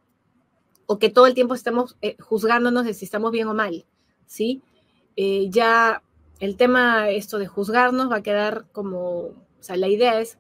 [0.86, 3.86] o que todo el tiempo estemos eh, juzgándonos de si estamos bien o mal,
[4.26, 4.62] ¿sí?
[5.16, 6.02] eh, ya
[6.42, 10.40] el tema esto de juzgarnos va a quedar como, o sea, la idea es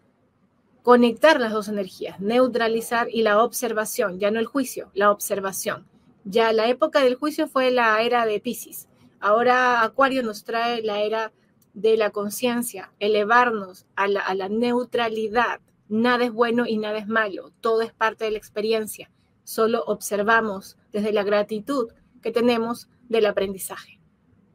[0.82, 5.86] conectar las dos energías, neutralizar y la observación, ya no el juicio, la observación.
[6.26, 8.88] Ya la época del juicio fue la era de Pisces.
[9.20, 11.32] Ahora Acuario nos trae la era
[11.76, 15.60] de la conciencia, elevarnos a la, a la neutralidad.
[15.88, 19.12] Nada es bueno y nada es malo, todo es parte de la experiencia.
[19.44, 21.92] Solo observamos desde la gratitud
[22.24, 24.02] que tenemos del aprendizaje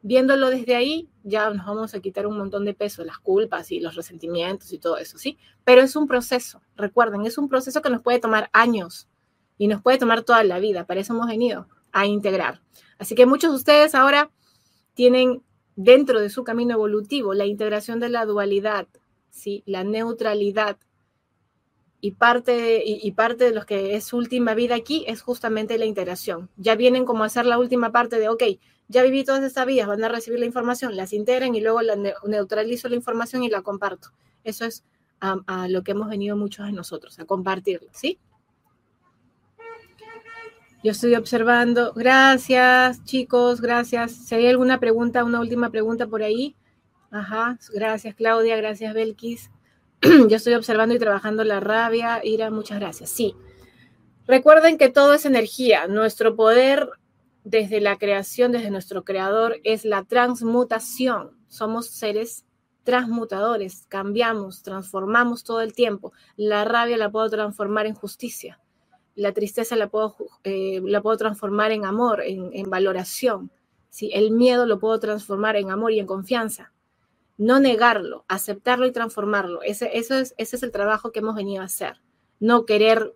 [0.07, 3.79] viéndolo desde ahí, ya nos vamos a quitar un montón de peso, las culpas y
[3.79, 5.37] los resentimientos y todo eso, ¿sí?
[5.63, 9.07] Pero es un proceso, recuerden, es un proceso que nos puede tomar años
[9.57, 12.61] y nos puede tomar toda la vida, para eso hemos venido a integrar.
[12.97, 14.31] Así que muchos de ustedes ahora
[14.93, 15.43] tienen
[15.75, 18.87] dentro de su camino evolutivo la integración de la dualidad,
[19.29, 19.63] ¿sí?
[19.65, 20.77] La neutralidad.
[21.99, 25.77] Y parte, de, y parte de los que es su última vida aquí es justamente
[25.77, 26.49] la integración.
[26.55, 28.43] Ya vienen como a hacer la última parte de, ok,
[28.87, 31.95] ya viví todas estas vías, van a recibir la información, las integran y luego la
[31.95, 34.09] neutralizo la información y la comparto.
[34.43, 34.85] Eso es
[35.19, 38.19] a, lo que hemos venido muchos de nosotros, a compartirlo, ¿sí?
[40.83, 41.91] Yo estoy observando.
[41.93, 44.11] Gracias, chicos, gracias.
[44.11, 46.55] Si hay alguna pregunta, una última pregunta por ahí.
[47.09, 49.49] Ajá, gracias, Claudia, gracias, Belkis.
[50.29, 52.21] Yo estoy observando y trabajando la rabia.
[52.23, 53.09] Ira, muchas gracias.
[53.09, 53.35] Sí.
[54.27, 55.87] Recuerden que todo es energía.
[55.87, 56.89] Nuestro poder
[57.43, 61.31] desde la creación, desde nuestro creador, es la transmutación.
[61.47, 62.45] Somos seres
[62.87, 66.13] transmutadores, cambiamos, transformamos todo el tiempo.
[66.37, 68.61] La rabia la puedo transformar en justicia,
[69.13, 70.15] la tristeza la puedo,
[70.45, 73.51] eh, la puedo transformar en amor, en, valoración.
[73.89, 74.09] ¿sí?
[74.13, 76.71] El miedo lo puedo transformar en amor y en confianza.
[77.37, 79.61] No negarlo, aceptarlo y transformarlo.
[79.61, 82.01] Ese, eso es, ese es el trabajo que hemos venido a hacer.
[82.39, 83.13] No querer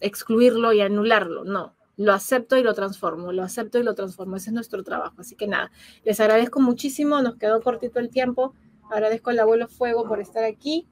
[0.00, 4.36] excluirlo y anularlo, no lo acepto y lo transformo, lo acepto y lo transformo.
[4.36, 5.16] Ese es nuestro trabajo.
[5.18, 5.70] Así que nada,
[6.04, 8.54] les agradezco muchísimo, nos quedó cortito el tiempo.
[8.90, 10.86] Agradezco al abuelo Fuego por estar aquí.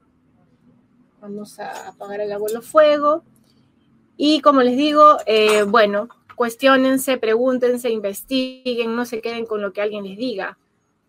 [1.21, 3.23] Vamos a apagar el abuelo Fuego.
[4.17, 9.81] Y como les digo, eh, bueno, cuestionense, pregúntense, investiguen, no se queden con lo que
[9.81, 10.57] alguien les diga.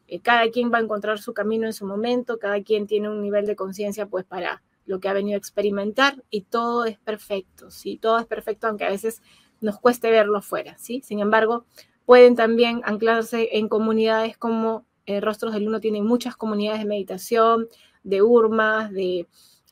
[0.08, 3.20] Eh, cada quien va a encontrar su camino en su momento, cada quien tiene un
[3.20, 7.70] nivel de conciencia pues para lo que ha venido a experimentar y todo es perfecto,
[7.70, 9.20] sí, todo es perfecto, aunque a veces
[9.60, 11.02] nos cueste verlo afuera, ¿sí?
[11.04, 11.64] Sin embargo,
[12.04, 17.68] pueden también anclarse en comunidades como eh, Rostros del Uno tienen muchas comunidades de meditación,
[18.04, 19.26] de urmas, de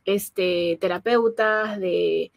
[0.04, 2.32] este, terapeutas, de,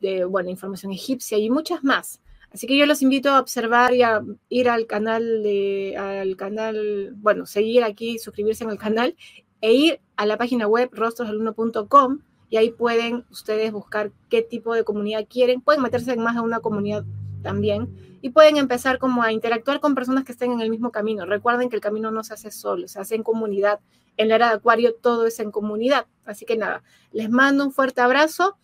[0.00, 2.20] de bueno, información egipcia y muchas más.
[2.52, 7.12] Así que yo los invito a observar y a ir al canal de, al canal,
[7.16, 9.16] bueno, seguir aquí, suscribirse en el canal
[9.60, 14.82] e ir a la página web rostrosdeluno.com y ahí pueden ustedes buscar qué tipo de
[14.82, 15.60] comunidad quieren.
[15.60, 17.04] Pueden meterse en más de una comunidad
[17.42, 17.88] también
[18.22, 21.24] y pueden empezar como a interactuar con personas que estén en el mismo camino.
[21.26, 23.80] Recuerden que el camino no se hace solo, se hace en comunidad.
[24.16, 26.06] En la era de Acuario todo es en comunidad.
[26.24, 26.82] Así que nada,
[27.12, 28.58] les mando un fuerte abrazo.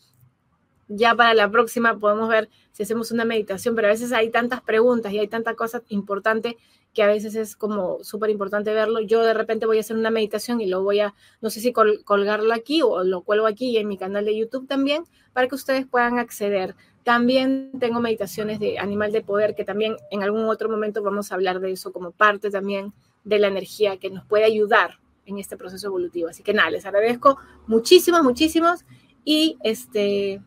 [0.89, 4.61] Ya para la próxima podemos ver si hacemos una meditación, pero a veces hay tantas
[4.61, 6.57] preguntas y hay tanta cosa importante
[6.97, 9.01] que a veces es como súper importante verlo.
[9.01, 11.73] Yo de repente voy a hacer una meditación y lo voy a, no sé si
[11.73, 15.05] colgarlo aquí o lo cuelgo aquí y en mi canal de YouTube también,
[15.35, 16.75] para que ustedes puedan acceder.
[17.05, 21.35] También tengo meditaciones de animal de poder, que también en algún otro momento vamos a
[21.35, 22.95] hablar de eso como parte también
[23.25, 26.29] de la energía que nos puede ayudar en este proceso evolutivo.
[26.29, 27.37] Así que nada, les agradezco
[27.67, 28.87] muchísimos, muchísimos.
[29.23, 30.41] Y este,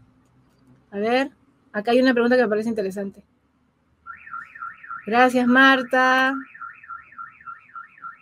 [0.92, 1.32] a ver,
[1.72, 3.24] acá hay una pregunta que me parece interesante.
[5.06, 6.36] Gracias, Marta.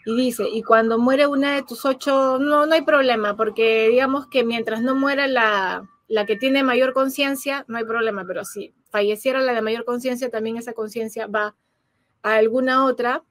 [0.06, 4.28] Y dice, y cuando muere una de tus ocho, no, no hay problema, porque digamos
[4.28, 8.74] que mientras no muera la, la que tiene mayor conciencia, no hay problema, pero si
[8.90, 11.56] falleciera la de mayor conciencia, también esa conciencia va
[12.24, 13.24] a alguna otra,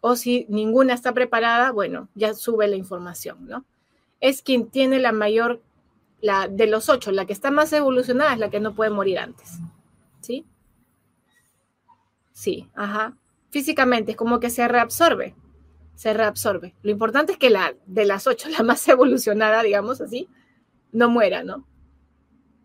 [0.00, 3.64] o si ninguna está preparada, bueno, ya sube la información, ¿no?
[4.20, 5.62] Es quien tiene la mayor,
[6.24, 9.18] la de los ocho, la que está más evolucionada es la que no puede morir
[9.18, 9.58] antes,
[10.22, 10.46] ¿sí?
[12.32, 13.18] Sí, ajá.
[13.50, 15.34] Físicamente es como que se reabsorbe,
[15.94, 16.74] se reabsorbe.
[16.80, 20.30] Lo importante es que la de las ocho, la más evolucionada, digamos así,
[20.92, 21.66] no muera, ¿no?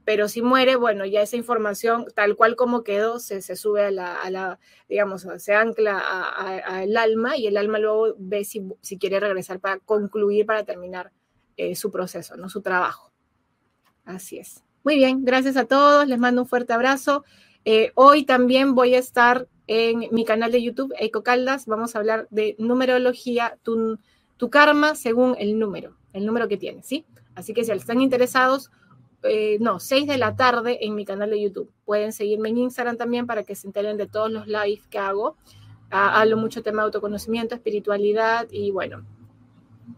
[0.05, 4.59] Pero si muere, bueno, ya esa información, tal cual como quedó, se, sube a la,
[4.87, 8.63] digamos, se ancla al alma y el alma luego ve si,
[8.97, 11.11] quiere regresar para concluir, para terminar
[11.57, 12.47] eh, su proceso, ¿no?
[12.47, 13.08] Su trabajo.
[14.09, 14.63] Así es.
[14.83, 17.23] Muy bien, gracias a todos, les mando un fuerte abrazo.
[17.63, 21.99] Eh, hoy también voy a estar en mi canal de YouTube, Eco Caldas, vamos a
[21.99, 23.99] hablar de numerología, tu,
[24.49, 27.05] karma según el número, el número que tienes, ¿sí?
[27.35, 28.71] Así que si están interesados,
[29.21, 31.71] eh, no, 6 de la tarde en mi canal de YouTube.
[31.85, 35.35] Pueden seguirme en Instagram también para que se enteren de todos los lives que hago.
[35.91, 39.05] hablo mucho tema de autoconocimiento, espiritualidad y bueno,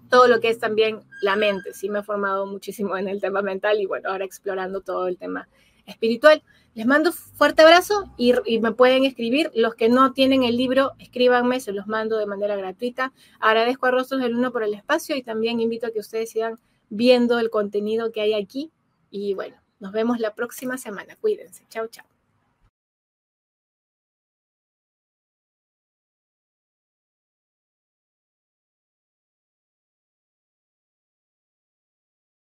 [0.09, 1.73] todo lo que es también la mente.
[1.73, 5.17] Sí me he formado muchísimo en el tema mental y bueno, ahora explorando todo el
[5.17, 5.47] tema
[5.85, 6.43] espiritual.
[6.73, 9.51] Les mando fuerte abrazo y, me pueden escribir.
[9.53, 13.11] Los que no tienen el libro, escríbanme, se los mando de manera gratuita.
[13.39, 16.59] Agradezco a Rostros del Uno por el espacio y también invito a que ustedes sigan
[16.89, 18.71] viendo el contenido que hay aquí.
[19.09, 21.17] Y bueno, nos vemos la próxima semana.
[21.17, 21.65] Cuídense.
[21.69, 22.10] Chao, chao.